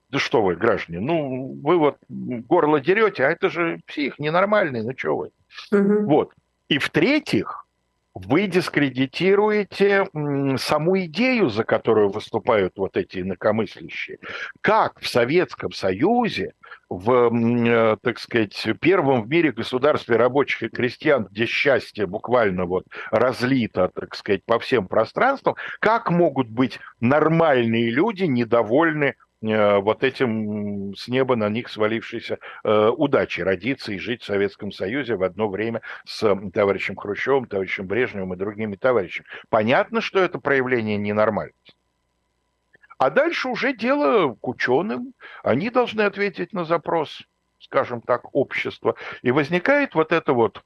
Да 0.10 0.18
что 0.18 0.42
вы, 0.42 0.56
граждане, 0.56 1.00
ну, 1.00 1.60
вы 1.62 1.78
вот 1.78 1.98
горло 2.10 2.80
дерете, 2.80 3.26
а 3.26 3.30
это 3.30 3.50
же 3.50 3.80
псих 3.86 4.18
ненормальный, 4.18 4.82
ну 4.82 4.92
что 4.98 5.16
вы. 5.16 5.32
Угу. 5.72 6.08
Вот. 6.08 6.34
И 6.68 6.80
в-третьих, 6.80 7.68
вы 8.27 8.47
дискредитируете 8.47 10.05
саму 10.58 10.99
идею, 11.05 11.49
за 11.49 11.63
которую 11.63 12.10
выступают 12.10 12.73
вот 12.77 12.97
эти 12.97 13.19
инакомыслящие. 13.19 14.19
Как 14.62 14.99
в 14.99 15.08
Советском 15.08 15.71
Союзе, 15.71 16.53
в, 16.89 17.32
э, 17.32 17.97
так 18.01 18.19
сказать, 18.19 18.67
первом 18.82 19.23
в 19.23 19.29
мире 19.29 19.51
государстве 19.51 20.17
рабочих 20.17 20.63
и 20.63 20.69
крестьян, 20.69 21.27
где 21.29 21.45
счастье 21.45 22.05
буквально 22.05 22.65
вот 22.65 22.86
разлито, 23.12 23.91
так 23.93 24.15
сказать, 24.15 24.43
по 24.45 24.60
всем 24.60 24.88
пространствам, 24.88 25.55
как 25.79 26.10
могут 26.10 26.49
быть 26.49 26.79
нормальные 26.99 27.91
люди 27.91 28.23
недовольны 28.23 29.15
вот 29.41 30.04
этим 30.04 30.95
с 30.95 31.08
неба 31.08 31.36
на 31.36 31.49
них 31.49 31.69
свалившейся 31.69 32.39
э, 32.63 32.88
удачей 32.89 33.43
родиться 33.43 33.93
и 33.93 33.97
жить 33.97 34.21
в 34.21 34.25
Советском 34.25 34.71
Союзе 34.71 35.15
в 35.15 35.23
одно 35.23 35.47
время 35.47 35.82
с 36.06 36.36
товарищем 36.54 36.95
Хрущевым, 36.95 37.45
товарищем 37.45 37.88
Брежневым 37.88 38.34
и 38.34 38.38
другими 38.38 38.75
товарищами. 38.75 39.28
Понятно, 39.49 40.02
что 40.02 40.19
это 40.19 40.39
проявление 40.39 40.97
ненормальности. 40.97 41.73
А 42.97 43.10
дальше 43.10 43.47
уже 43.47 43.73
дело 43.73 44.36
к 44.36 44.47
ученым. 44.47 45.13
Они 45.41 45.69
должны 45.69 46.02
ответить 46.02 46.52
на 46.52 46.65
запрос, 46.65 47.21
скажем 47.60 48.02
так, 48.02 48.36
общества. 48.36 48.95
И 49.21 49.32
возникает 49.32 49.95
вот 49.95 50.12
это 50.12 50.34
вот 50.34 50.65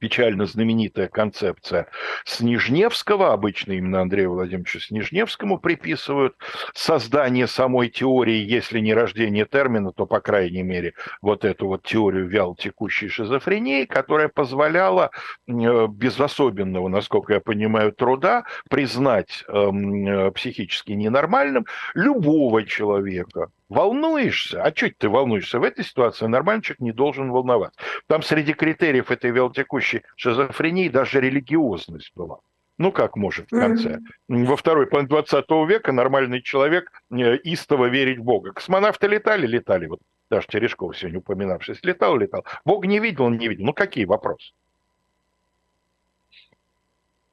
печально 0.00 0.46
знаменитая 0.46 1.06
концепция 1.08 1.86
Снежневского, 2.24 3.32
обычно 3.32 3.72
именно 3.72 4.00
Андрею 4.00 4.32
Владимировичу 4.32 4.80
Снежневскому 4.80 5.58
приписывают 5.58 6.34
создание 6.74 7.46
самой 7.46 7.90
теории, 7.90 8.38
если 8.38 8.80
не 8.80 8.94
рождение 8.94 9.44
термина, 9.44 9.92
то, 9.92 10.06
по 10.06 10.20
крайней 10.20 10.62
мере, 10.62 10.94
вот 11.20 11.44
эту 11.44 11.68
вот 11.68 11.82
теорию 11.84 12.26
вялотекущей 12.26 13.08
шизофрении, 13.08 13.84
которая 13.84 14.28
позволяла 14.28 15.10
э, 15.46 15.86
без 15.88 16.18
особенного, 16.18 16.88
насколько 16.88 17.34
я 17.34 17.40
понимаю, 17.40 17.92
труда 17.92 18.44
признать 18.70 19.44
эм, 19.48 20.06
э, 20.06 20.30
психически 20.32 20.92
ненормальным 20.92 21.66
любого 21.94 22.64
человека, 22.64 23.50
Волнуешься? 23.70 24.64
А 24.64 24.74
что 24.74 24.90
ты 24.90 25.08
волнуешься? 25.08 25.60
В 25.60 25.62
этой 25.62 25.84
ситуации 25.84 26.26
нормальный 26.26 26.60
человек 26.60 26.80
не 26.80 26.92
должен 26.92 27.30
волноваться. 27.30 27.80
Там 28.08 28.20
среди 28.20 28.52
критериев 28.52 29.12
этой 29.12 29.30
велотекущей 29.30 30.02
шизофрении 30.16 30.88
даже 30.88 31.20
религиозность 31.20 32.10
была. 32.16 32.40
Ну, 32.78 32.90
как 32.90 33.14
может 33.14 33.46
в 33.46 33.50
конце? 33.50 34.00
Mm-hmm. 34.28 34.44
Во 34.44 34.56
второй 34.56 34.88
половине 34.88 35.08
20 35.10 35.44
века 35.68 35.92
нормальный 35.92 36.42
человек 36.42 36.90
э, 37.12 37.36
истово 37.44 37.86
верить 37.86 38.18
в 38.18 38.24
Бога. 38.24 38.52
Космонавты 38.52 39.06
летали? 39.06 39.46
Летали. 39.46 39.86
Вот 39.86 40.00
даже 40.28 40.48
Терешков 40.48 40.98
сегодня 40.98 41.20
упоминавшись, 41.20 41.78
летал, 41.84 42.16
летал. 42.16 42.44
Бог 42.64 42.84
не 42.86 42.98
видел, 42.98 43.24
он 43.24 43.38
не 43.38 43.46
видел. 43.46 43.66
Ну, 43.66 43.72
какие 43.72 44.04
вопросы? 44.04 44.52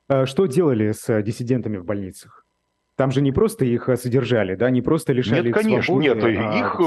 А 0.07 0.27
что 0.27 0.45
делали 0.45 0.91
с 0.91 1.21
диссидентами 1.23 1.77
в 1.77 1.85
больницах? 1.85 2.46
Там 2.97 3.11
же 3.11 3.21
не 3.21 3.31
просто 3.31 3.63
их 3.63 3.89
э, 3.89 3.95
содержали, 3.95 4.55
да, 4.55 4.71
не 4.71 4.81
просто 4.81 5.13
лишали 5.13 5.49
Нет, 5.49 5.53
конечно, 5.53 5.83
свободы, 5.83 6.31
нет, 6.31 6.39
а... 6.39 6.57
их 6.57 6.81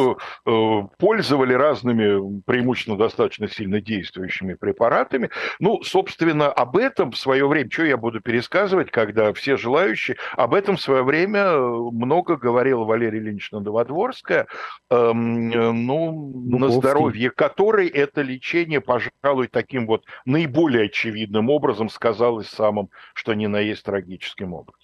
э, 0.45 0.89
пользовали 0.99 1.55
разными, 1.55 2.43
преимущественно 2.43 2.99
достаточно 2.99 3.49
сильно 3.49 3.81
действующими 3.81 4.55
препаратами. 4.55 5.31
Ну, 5.61 5.81
собственно, 5.85 6.51
об 6.51 6.77
этом 6.77 7.13
в 7.13 7.17
свое 7.17 7.47
время, 7.47 7.71
что 7.71 7.85
я 7.85 7.97
буду 7.97 8.21
пересказывать, 8.21 8.91
когда 8.91 9.33
все 9.33 9.57
желающие, 9.57 10.17
об 10.37 10.55
этом 10.55 10.77
в 10.77 10.81
свое 10.81 11.05
время 11.05 11.43
э, 11.43 11.59
много 11.61 12.37
говорила 12.37 12.83
Валерия 12.83 13.21
Ильинична 13.21 13.61
Новодворская, 13.61 14.49
эм, 14.91 15.53
э, 15.53 15.73
ну, 15.73 16.11
Буковский. 16.11 16.59
на 16.59 16.71
здоровье 16.71 17.31
которой 17.31 17.87
это 17.87 18.23
лечение, 18.23 18.81
пожалуй, 18.81 19.47
таким 19.47 19.87
вот 19.87 20.05
наиболее 20.25 20.87
очевидным 20.87 21.51
образом 21.51 21.89
сказалось 21.89 22.49
самым, 22.49 22.91
что 23.15 23.33
ни 23.35 23.47
на 23.47 23.61
есть 23.61 23.85
трагическим 23.85 24.55
образом. 24.55 24.80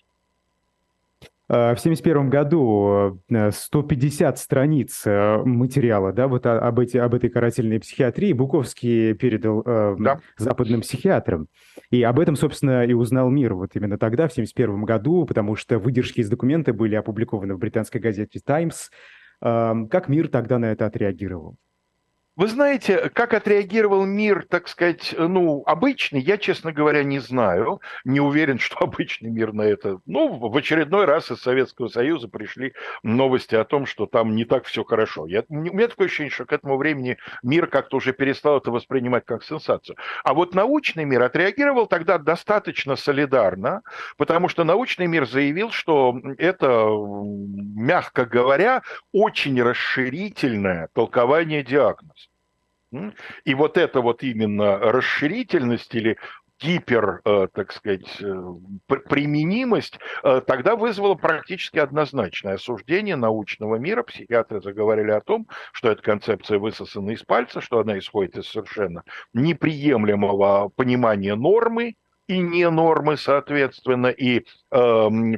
Э, 1.48 1.74
в 1.76 1.78
1971 1.78 2.28
году 2.28 3.22
150 3.28 4.34
э, 4.34 4.38
страниц 4.38 5.02
э, 5.06 5.38
материала 5.44 6.12
да, 6.12 6.26
вот 6.26 6.44
об, 6.44 6.80
эти, 6.80 6.96
об 6.96 7.14
этой 7.14 7.30
карательной 7.30 7.78
психиатрии 7.78 8.32
Буковский 8.32 9.14
передал 9.14 9.62
да. 9.62 10.20
западным 10.36 10.80
психиатрам. 10.80 11.48
И 11.90 12.02
об 12.02 12.18
этом, 12.18 12.34
собственно, 12.34 12.84
и 12.84 12.94
узнал 12.94 13.30
мир 13.30 13.54
вот 13.54 13.70
именно 13.74 13.96
тогда, 13.96 14.24
в 14.24 14.32
1971 14.32 14.84
году, 14.84 15.24
потому 15.24 15.54
что 15.54 15.78
выдержки 15.78 16.20
из 16.20 16.28
документа 16.28 16.72
были 16.72 16.96
опубликованы 16.96 17.54
в 17.54 17.58
британской 17.58 18.00
газете 18.00 18.40
«Таймс». 18.44 18.90
Как 19.40 20.08
мир 20.08 20.28
тогда 20.28 20.58
на 20.58 20.72
это 20.72 20.86
отреагировал? 20.86 21.56
Вы 22.36 22.48
знаете, 22.48 23.08
как 23.14 23.32
отреагировал 23.32 24.04
мир, 24.04 24.44
так 24.50 24.68
сказать, 24.68 25.14
ну, 25.16 25.62
обычный, 25.64 26.20
я, 26.20 26.36
честно 26.36 26.70
говоря, 26.70 27.02
не 27.02 27.18
знаю. 27.18 27.80
Не 28.04 28.20
уверен, 28.20 28.58
что 28.66 28.76
обычный 28.80 29.30
мир 29.30 29.54
на 29.54 29.62
это... 29.62 30.00
Ну, 30.04 30.28
в 30.34 30.54
очередной 30.54 31.06
раз 31.06 31.30
из 31.30 31.40
Советского 31.40 31.88
Союза 31.88 32.28
пришли 32.28 32.74
новости 33.02 33.54
о 33.54 33.64
том, 33.64 33.86
что 33.86 34.04
там 34.04 34.36
не 34.36 34.44
так 34.44 34.66
все 34.66 34.84
хорошо. 34.84 35.26
Я, 35.26 35.44
у 35.48 35.54
меня 35.54 35.88
такое 35.88 36.08
ощущение, 36.08 36.30
что 36.30 36.44
к 36.44 36.52
этому 36.52 36.76
времени 36.76 37.16
мир 37.42 37.68
как-то 37.68 37.96
уже 37.96 38.12
перестал 38.12 38.58
это 38.58 38.70
воспринимать 38.70 39.24
как 39.24 39.42
сенсацию. 39.42 39.96
А 40.22 40.34
вот 40.34 40.54
научный 40.54 41.06
мир 41.06 41.22
отреагировал 41.22 41.86
тогда 41.86 42.18
достаточно 42.18 42.96
солидарно, 42.96 43.80
потому 44.18 44.48
что 44.48 44.64
научный 44.64 45.06
мир 45.06 45.26
заявил, 45.26 45.70
что 45.70 46.14
это, 46.36 46.86
мягко 46.86 48.26
говоря, 48.26 48.82
очень 49.12 49.62
расширительное 49.62 50.90
толкование 50.92 51.64
диагноза. 51.64 52.25
И 53.44 53.54
вот 53.54 53.76
эта 53.76 54.00
вот 54.00 54.22
именно 54.22 54.78
расширительность 54.78 55.94
или 55.94 56.16
гипер, 56.60 57.20
э, 57.24 57.48
так 57.52 57.72
сказать, 57.72 58.06
э, 58.20 58.54
применимость 58.86 59.98
э, 60.22 60.40
тогда 60.46 60.76
вызвала 60.76 61.14
практически 61.14 61.78
однозначное 61.78 62.54
осуждение 62.54 63.16
научного 63.16 63.76
мира. 63.76 64.02
Психиатры 64.02 64.60
заговорили 64.62 65.10
о 65.10 65.20
том, 65.20 65.46
что 65.72 65.90
эта 65.90 66.02
концепция 66.02 66.58
высосана 66.58 67.10
из 67.10 67.22
пальца, 67.22 67.60
что 67.60 67.80
она 67.80 67.98
исходит 67.98 68.38
из 68.38 68.46
совершенно 68.46 69.02
неприемлемого 69.34 70.70
понимания 70.74 71.34
нормы, 71.34 71.96
и 72.28 72.38
не 72.38 72.68
нормы, 72.70 73.16
соответственно, 73.16 74.08
и 74.08 74.38
э, 74.38 74.42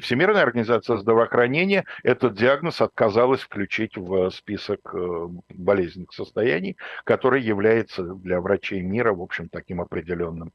Всемирная 0.00 0.42
организация 0.42 0.96
здравоохранения 0.96 1.84
этот 2.02 2.34
диагноз 2.34 2.80
отказалась 2.80 3.40
включить 3.40 3.96
в 3.96 4.30
список 4.30 4.94
э, 4.94 5.28
болезненных 5.50 6.12
состояний, 6.12 6.76
который 7.04 7.42
является 7.42 8.02
для 8.02 8.40
врачей 8.40 8.80
мира, 8.80 9.12
в 9.12 9.20
общем, 9.20 9.48
таким 9.48 9.80
определенным 9.80 10.52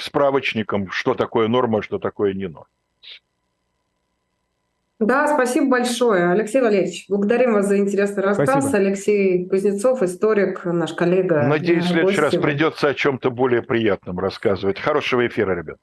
справочником, 0.00 0.90
что 0.90 1.14
такое 1.14 1.48
норма, 1.48 1.82
что 1.82 1.98
такое 1.98 2.34
не 2.34 2.48
норма. 2.48 2.66
Да, 5.00 5.26
спасибо 5.28 5.68
большое, 5.68 6.30
Алексей 6.30 6.60
Валерьевич. 6.60 7.06
Благодарим 7.08 7.54
вас 7.54 7.66
за 7.66 7.78
интересный 7.78 8.22
рассказ. 8.22 8.50
Спасибо. 8.50 8.76
Алексей 8.76 9.48
Кузнецов, 9.48 10.02
историк, 10.02 10.66
наш 10.66 10.92
коллега. 10.92 11.42
Надеюсь, 11.44 11.86
в 11.86 11.88
следующий 11.88 12.20
раз 12.20 12.34
придется 12.34 12.88
о 12.88 12.94
чем-то 12.94 13.30
более 13.30 13.62
приятном 13.62 14.18
рассказывать. 14.18 14.78
Хорошего 14.78 15.26
эфира, 15.26 15.56
ребят. 15.56 15.78